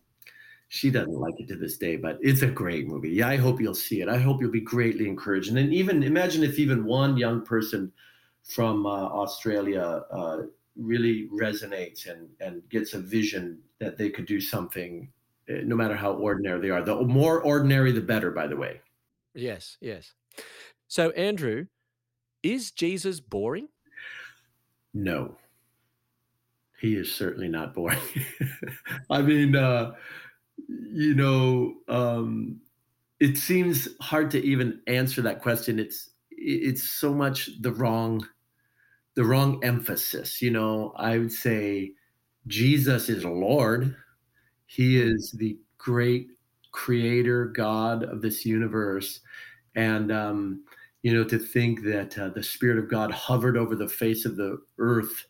she 0.68 0.90
doesn't 0.90 1.20
like 1.20 1.38
it 1.38 1.48
to 1.48 1.56
this 1.56 1.76
day, 1.78 1.96
but 1.96 2.18
it's 2.20 2.42
a 2.42 2.48
great 2.48 2.88
movie. 2.88 3.10
Yeah, 3.10 3.28
I 3.28 3.36
hope 3.36 3.60
you'll 3.60 3.74
see 3.74 4.00
it. 4.00 4.08
I 4.08 4.18
hope 4.18 4.40
you'll 4.40 4.50
be 4.50 4.60
greatly 4.60 5.06
encouraged. 5.06 5.48
And 5.48 5.56
then 5.56 5.72
even 5.72 6.02
imagine 6.02 6.42
if 6.42 6.58
even 6.58 6.84
one 6.84 7.16
young 7.16 7.44
person 7.44 7.92
from 8.42 8.84
uh, 8.86 8.90
Australia 8.90 10.04
uh, 10.10 10.42
really 10.76 11.28
resonates 11.32 12.10
and 12.10 12.28
and 12.40 12.68
gets 12.68 12.94
a 12.94 12.98
vision 12.98 13.60
that 13.78 13.96
they 13.96 14.10
could 14.10 14.26
do 14.26 14.40
something, 14.40 15.10
eh, 15.48 15.60
no 15.64 15.76
matter 15.76 15.94
how 15.94 16.12
ordinary 16.14 16.60
they 16.60 16.70
are. 16.70 16.82
The 16.82 16.96
more 17.02 17.40
ordinary, 17.42 17.92
the 17.92 18.00
better. 18.00 18.30
By 18.30 18.46
the 18.46 18.56
way. 18.56 18.80
Yes. 19.34 19.76
Yes. 19.80 20.12
So 20.88 21.10
Andrew, 21.10 21.66
is 22.42 22.70
Jesus 22.70 23.20
boring? 23.20 23.68
No. 24.92 25.36
He 26.80 26.96
is 26.96 27.14
certainly 27.14 27.48
not 27.48 27.74
boring. 27.74 27.98
I 29.10 29.22
mean, 29.22 29.56
uh, 29.56 29.92
you 30.68 31.14
know, 31.14 31.74
um, 31.88 32.60
it 33.20 33.38
seems 33.38 33.88
hard 34.00 34.30
to 34.32 34.44
even 34.44 34.80
answer 34.86 35.22
that 35.22 35.40
question. 35.40 35.78
It's 35.78 36.10
it's 36.30 36.90
so 36.90 37.14
much 37.14 37.50
the 37.60 37.72
wrong 37.72 38.26
the 39.14 39.24
wrong 39.24 39.62
emphasis. 39.64 40.42
You 40.42 40.50
know, 40.50 40.92
I 40.96 41.18
would 41.18 41.32
say 41.32 41.92
Jesus 42.46 43.08
is 43.08 43.24
Lord. 43.24 43.96
He 44.66 45.00
hmm. 45.00 45.08
is 45.08 45.32
the 45.32 45.58
great 45.78 46.28
creator 46.72 47.46
God 47.46 48.02
of 48.02 48.20
this 48.20 48.44
universe, 48.44 49.20
and 49.76 50.10
um, 50.10 50.64
you 51.04 51.12
know, 51.12 51.22
to 51.22 51.38
think 51.38 51.82
that 51.82 52.16
uh, 52.16 52.30
the 52.30 52.42
Spirit 52.42 52.78
of 52.78 52.88
God 52.88 53.10
hovered 53.10 53.58
over 53.58 53.76
the 53.76 53.86
face 53.86 54.24
of 54.24 54.36
the 54.36 54.56
earth 54.78 55.26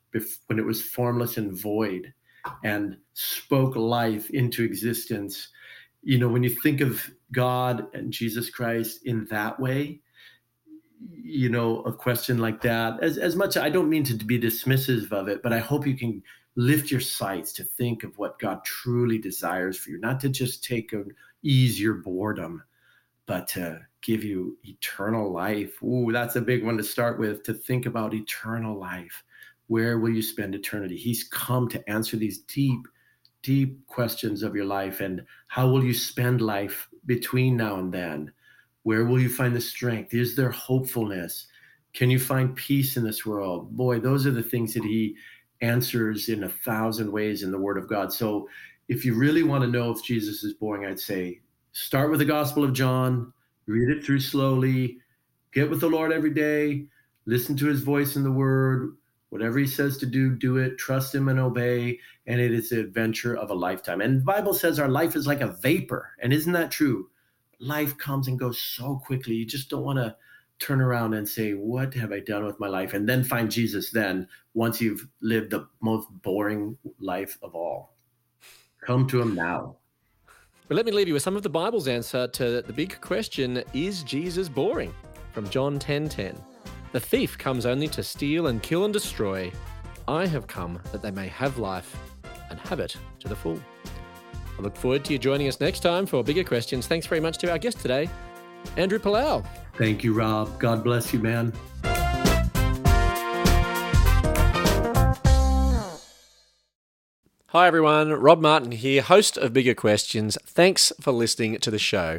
when 0.46 0.60
it 0.60 0.64
was 0.64 0.80
formless 0.80 1.37
and 1.37 1.52
void, 1.52 2.14
and 2.62 2.96
spoke 3.14 3.74
life 3.74 4.30
into 4.30 4.62
existence. 4.62 5.48
You 6.04 6.18
know, 6.18 6.28
when 6.28 6.44
you 6.44 6.50
think 6.50 6.80
of 6.80 7.10
God 7.32 7.88
and 7.92 8.12
Jesus 8.12 8.50
Christ 8.50 9.04
in 9.04 9.26
that 9.30 9.58
way, 9.58 10.00
you 11.10 11.48
know, 11.48 11.80
a 11.80 11.92
question 11.92 12.38
like 12.38 12.60
that, 12.62 13.02
as, 13.02 13.18
as 13.18 13.34
much, 13.34 13.56
I 13.56 13.68
don't 13.68 13.90
mean 13.90 14.04
to 14.04 14.14
be 14.14 14.38
dismissive 14.38 15.10
of 15.10 15.26
it, 15.26 15.42
but 15.42 15.52
I 15.52 15.58
hope 15.58 15.88
you 15.88 15.96
can 15.96 16.22
lift 16.54 16.92
your 16.92 17.00
sights 17.00 17.52
to 17.54 17.64
think 17.64 18.04
of 18.04 18.16
what 18.16 18.38
God 18.38 18.62
truly 18.64 19.18
desires 19.18 19.76
for 19.76 19.90
you, 19.90 19.98
not 19.98 20.20
to 20.20 20.28
just 20.28 20.62
take 20.62 20.92
an 20.92 21.10
ease 21.42 21.80
your 21.80 21.94
boredom, 21.94 22.62
but 23.26 23.48
to 23.48 23.80
give 24.04 24.22
you 24.22 24.56
eternal 24.64 25.32
life. 25.32 25.82
Ooh, 25.82 26.12
that's 26.12 26.36
a 26.36 26.40
big 26.40 26.64
one 26.64 26.76
to 26.76 26.84
start 26.84 27.18
with, 27.18 27.42
to 27.44 27.54
think 27.54 27.86
about 27.86 28.14
eternal 28.14 28.78
life. 28.78 29.24
Where 29.66 29.98
will 29.98 30.10
you 30.10 30.22
spend 30.22 30.54
eternity? 30.54 30.96
He's 30.96 31.24
come 31.24 31.68
to 31.70 31.90
answer 31.90 32.16
these 32.16 32.38
deep, 32.40 32.86
deep 33.42 33.84
questions 33.86 34.42
of 34.42 34.54
your 34.54 34.66
life. 34.66 35.00
And 35.00 35.24
how 35.48 35.68
will 35.68 35.82
you 35.82 35.94
spend 35.94 36.42
life 36.42 36.88
between 37.06 37.56
now 37.56 37.76
and 37.76 37.92
then? 37.92 38.30
Where 38.82 39.06
will 39.06 39.18
you 39.18 39.30
find 39.30 39.56
the 39.56 39.60
strength? 39.60 40.12
Is 40.12 40.36
there 40.36 40.50
hopefulness? 40.50 41.46
Can 41.94 42.10
you 42.10 42.18
find 42.18 42.54
peace 42.54 42.98
in 42.98 43.04
this 43.04 43.24
world? 43.24 43.74
Boy, 43.74 44.00
those 44.00 44.26
are 44.26 44.32
the 44.32 44.42
things 44.42 44.74
that 44.74 44.84
he 44.84 45.16
answers 45.62 46.28
in 46.28 46.44
a 46.44 46.48
thousand 46.48 47.10
ways 47.10 47.42
in 47.42 47.50
the 47.50 47.58
Word 47.58 47.78
of 47.78 47.88
God. 47.88 48.12
So, 48.12 48.48
if 48.88 49.02
you 49.02 49.14
really 49.14 49.42
want 49.42 49.64
to 49.64 49.70
know 49.70 49.90
if 49.90 50.04
Jesus 50.04 50.44
is 50.44 50.52
boring, 50.52 50.84
I'd 50.84 51.00
say 51.00 51.40
start 51.72 52.10
with 52.10 52.18
the 52.18 52.26
Gospel 52.26 52.64
of 52.64 52.74
John, 52.74 53.32
read 53.66 53.88
it 53.88 54.05
through 54.05 54.20
slowly, 54.20 54.98
get 55.53 55.70
with 55.70 55.81
the 55.81 55.88
Lord 55.88 56.12
every 56.12 56.33
day, 56.33 56.87
listen 57.27 57.57
to 57.57 57.66
his 57.66 57.83
voice 57.83 58.16
in 58.16 58.22
the 58.22 58.33
Word. 58.33 58.96
Whatever 59.31 59.59
he 59.59 59.66
says 59.66 59.98
to 59.98 60.07
do, 60.07 60.31
do 60.31 60.59
it, 60.59 60.79
trust 60.79 61.12
him 61.12 61.29
and 61.29 61.40
obey. 61.40 61.98
And 62.27 62.40
it 62.40 62.53
is 62.53 62.68
the 62.68 62.79
adventure 62.79 63.37
of 63.37 63.50
a 63.50 63.55
lifetime. 63.55 64.00
And 64.00 64.20
the 64.20 64.24
Bible 64.24 64.55
says 64.55 64.79
our 64.79 64.88
life 64.88 65.16
is 65.16 65.27
like 65.27 65.40
a 65.40 65.57
vapor. 65.61 66.12
And 66.22 66.33
isn't 66.33 66.53
that 66.53 66.70
true? 66.70 67.09
life 67.64 67.96
comes 67.98 68.29
and 68.29 68.38
goes 68.38 68.59
so 68.59 68.96
quickly. 68.96 69.35
You 69.35 69.46
just 69.46 69.70
don't 69.70 69.85
want 69.85 69.98
to 69.98 70.16
turn 70.59 70.81
around 70.81 71.14
and 71.14 71.29
say, 71.29 71.53
What 71.53 71.94
have 71.94 72.12
I 72.12 72.20
done 72.20 72.44
with 72.44 72.61
my 72.61 72.68
life? 72.68 72.94
And 72.94 73.09
then 73.09 73.24
find 73.24 73.50
Jesus 73.50 73.90
then 73.90 74.29
once 74.55 74.81
you've 74.81 75.07
lived 75.20 75.50
the 75.50 75.66
most 75.81 76.09
boring 76.22 76.77
life 77.00 77.38
of 77.42 77.55
all. 77.55 77.96
Come 78.85 79.07
to 79.09 79.20
him 79.20 79.35
now. 79.35 79.77
But 80.66 80.77
let 80.77 80.87
me 80.87 80.92
leave 80.92 81.09
you 81.09 81.14
with 81.14 81.22
some 81.22 81.37
of 81.37 81.42
the 81.42 81.50
Bible's 81.50 81.88
answer 81.88 82.27
to 82.27 82.62
the 82.62 82.72
big 82.72 82.98
question 83.03 83.62
Is 83.74 84.03
Jesus 84.03 84.48
boring? 84.48 84.94
From 85.33 85.48
John 85.50 85.79
10 85.79 86.09
10. 86.09 86.42
The 86.92 87.00
thief 87.00 87.37
comes 87.37 87.66
only 87.66 87.88
to 87.88 88.03
steal 88.03 88.46
and 88.46 88.62
kill 88.62 88.85
and 88.85 88.92
destroy. 88.92 89.53
I 90.09 90.27
have 90.27 90.46
come 90.46 90.81
that 90.92 91.03
they 91.03 91.11
may 91.11 91.29
have 91.29 91.59
life 91.59 91.94
and 92.48 92.59
have 92.61 92.81
it 92.81 92.96
to 93.20 93.29
the 93.29 93.37
full. 93.37 93.61
I 94.59 94.62
look 94.62 94.77
forward 94.77 95.05
to 95.07 95.12
you 95.12 95.18
joining 95.18 95.48
us 95.48 95.61
next 95.61 95.81
time 95.81 96.07
for 96.07 96.22
bigger 96.24 96.44
questions. 96.44 96.87
Thanks 96.87 97.07
very 97.07 97.20
much 97.20 97.37
to 97.38 97.50
our 97.50 97.59
guest 97.59 97.81
today, 97.81 98.09
Andrew 98.77 98.98
Palau. 98.98 99.44
Thank 99.77 100.03
you, 100.03 100.14
Rob. 100.14 100.59
God 100.59 100.83
bless 100.83 101.12
you, 101.12 101.18
man. 101.18 101.53
Hi, 107.56 107.68
everyone. 107.68 108.10
Rob 108.10 108.40
Martin 108.40 108.72
here, 108.72 109.00
host 109.00 109.36
of 109.36 109.52
Bigger 109.52 109.74
Questions. 109.74 110.36
Thanks 110.44 110.92
for 111.00 111.12
listening 111.12 111.56
to 111.58 111.70
the 111.70 111.78
show. 111.78 112.18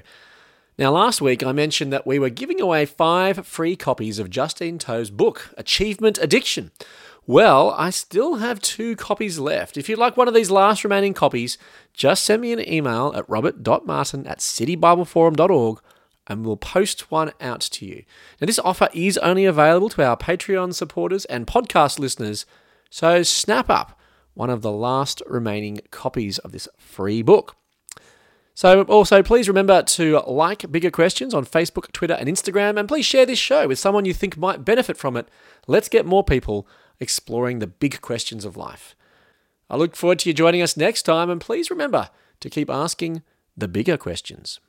Now, 0.77 0.91
last 0.91 1.19
week 1.19 1.43
I 1.43 1.51
mentioned 1.51 1.91
that 1.91 2.07
we 2.07 2.17
were 2.19 2.29
giving 2.29 2.61
away 2.61 2.85
five 2.85 3.45
free 3.45 3.75
copies 3.75 4.17
of 4.17 4.29
Justine 4.29 4.79
Toh's 4.79 5.09
book, 5.09 5.53
Achievement 5.57 6.17
Addiction. 6.21 6.71
Well, 7.27 7.71
I 7.71 7.89
still 7.89 8.35
have 8.35 8.61
two 8.61 8.95
copies 8.95 9.37
left. 9.37 9.75
If 9.75 9.89
you'd 9.89 9.99
like 9.99 10.15
one 10.15 10.29
of 10.29 10.33
these 10.33 10.51
last 10.51 10.85
remaining 10.85 11.13
copies, 11.13 11.57
just 11.93 12.23
send 12.23 12.41
me 12.41 12.53
an 12.53 12.65
email 12.65 13.11
at 13.13 13.29
robert.martin 13.29 14.25
at 14.27 14.39
citybibleforum.org 14.39 15.81
and 16.27 16.45
we'll 16.45 16.55
post 16.55 17.11
one 17.11 17.33
out 17.41 17.59
to 17.59 17.85
you. 17.85 18.05
Now, 18.39 18.47
this 18.47 18.59
offer 18.59 18.87
is 18.93 19.17
only 19.17 19.43
available 19.43 19.89
to 19.89 20.05
our 20.05 20.15
Patreon 20.15 20.73
supporters 20.73 21.25
and 21.25 21.45
podcast 21.45 21.99
listeners, 21.99 22.45
so 22.89 23.21
snap 23.21 23.69
up 23.69 23.99
one 24.35 24.49
of 24.49 24.61
the 24.61 24.71
last 24.71 25.23
remaining 25.25 25.81
copies 25.89 26.37
of 26.39 26.51
this 26.51 26.67
free 26.77 27.21
book. 27.23 27.55
So, 28.53 28.83
also, 28.83 29.21
please 29.21 29.49
remember 29.49 29.83
to 29.83 30.19
like 30.27 30.71
Bigger 30.71 30.91
Questions 30.91 31.33
on 31.33 31.45
Facebook, 31.45 31.91
Twitter, 31.91 32.13
and 32.13 32.29
Instagram, 32.29 32.79
and 32.79 32.87
please 32.87 33.05
share 33.05 33.25
this 33.25 33.39
show 33.39 33.67
with 33.67 33.79
someone 33.79 34.05
you 34.05 34.13
think 34.13 34.37
might 34.37 34.63
benefit 34.63 34.95
from 34.95 35.17
it. 35.17 35.27
Let's 35.67 35.89
get 35.89 36.05
more 36.05 36.23
people 36.23 36.65
exploring 36.99 37.59
the 37.59 37.67
big 37.67 37.99
questions 37.99 38.45
of 38.45 38.55
life. 38.55 38.95
I 39.69 39.75
look 39.75 39.95
forward 39.95 40.19
to 40.19 40.29
you 40.29 40.33
joining 40.33 40.61
us 40.61 40.77
next 40.77 41.01
time, 41.03 41.29
and 41.29 41.41
please 41.41 41.69
remember 41.69 42.09
to 42.39 42.49
keep 42.49 42.69
asking 42.69 43.23
the 43.57 43.67
bigger 43.67 43.97
questions. 43.97 44.61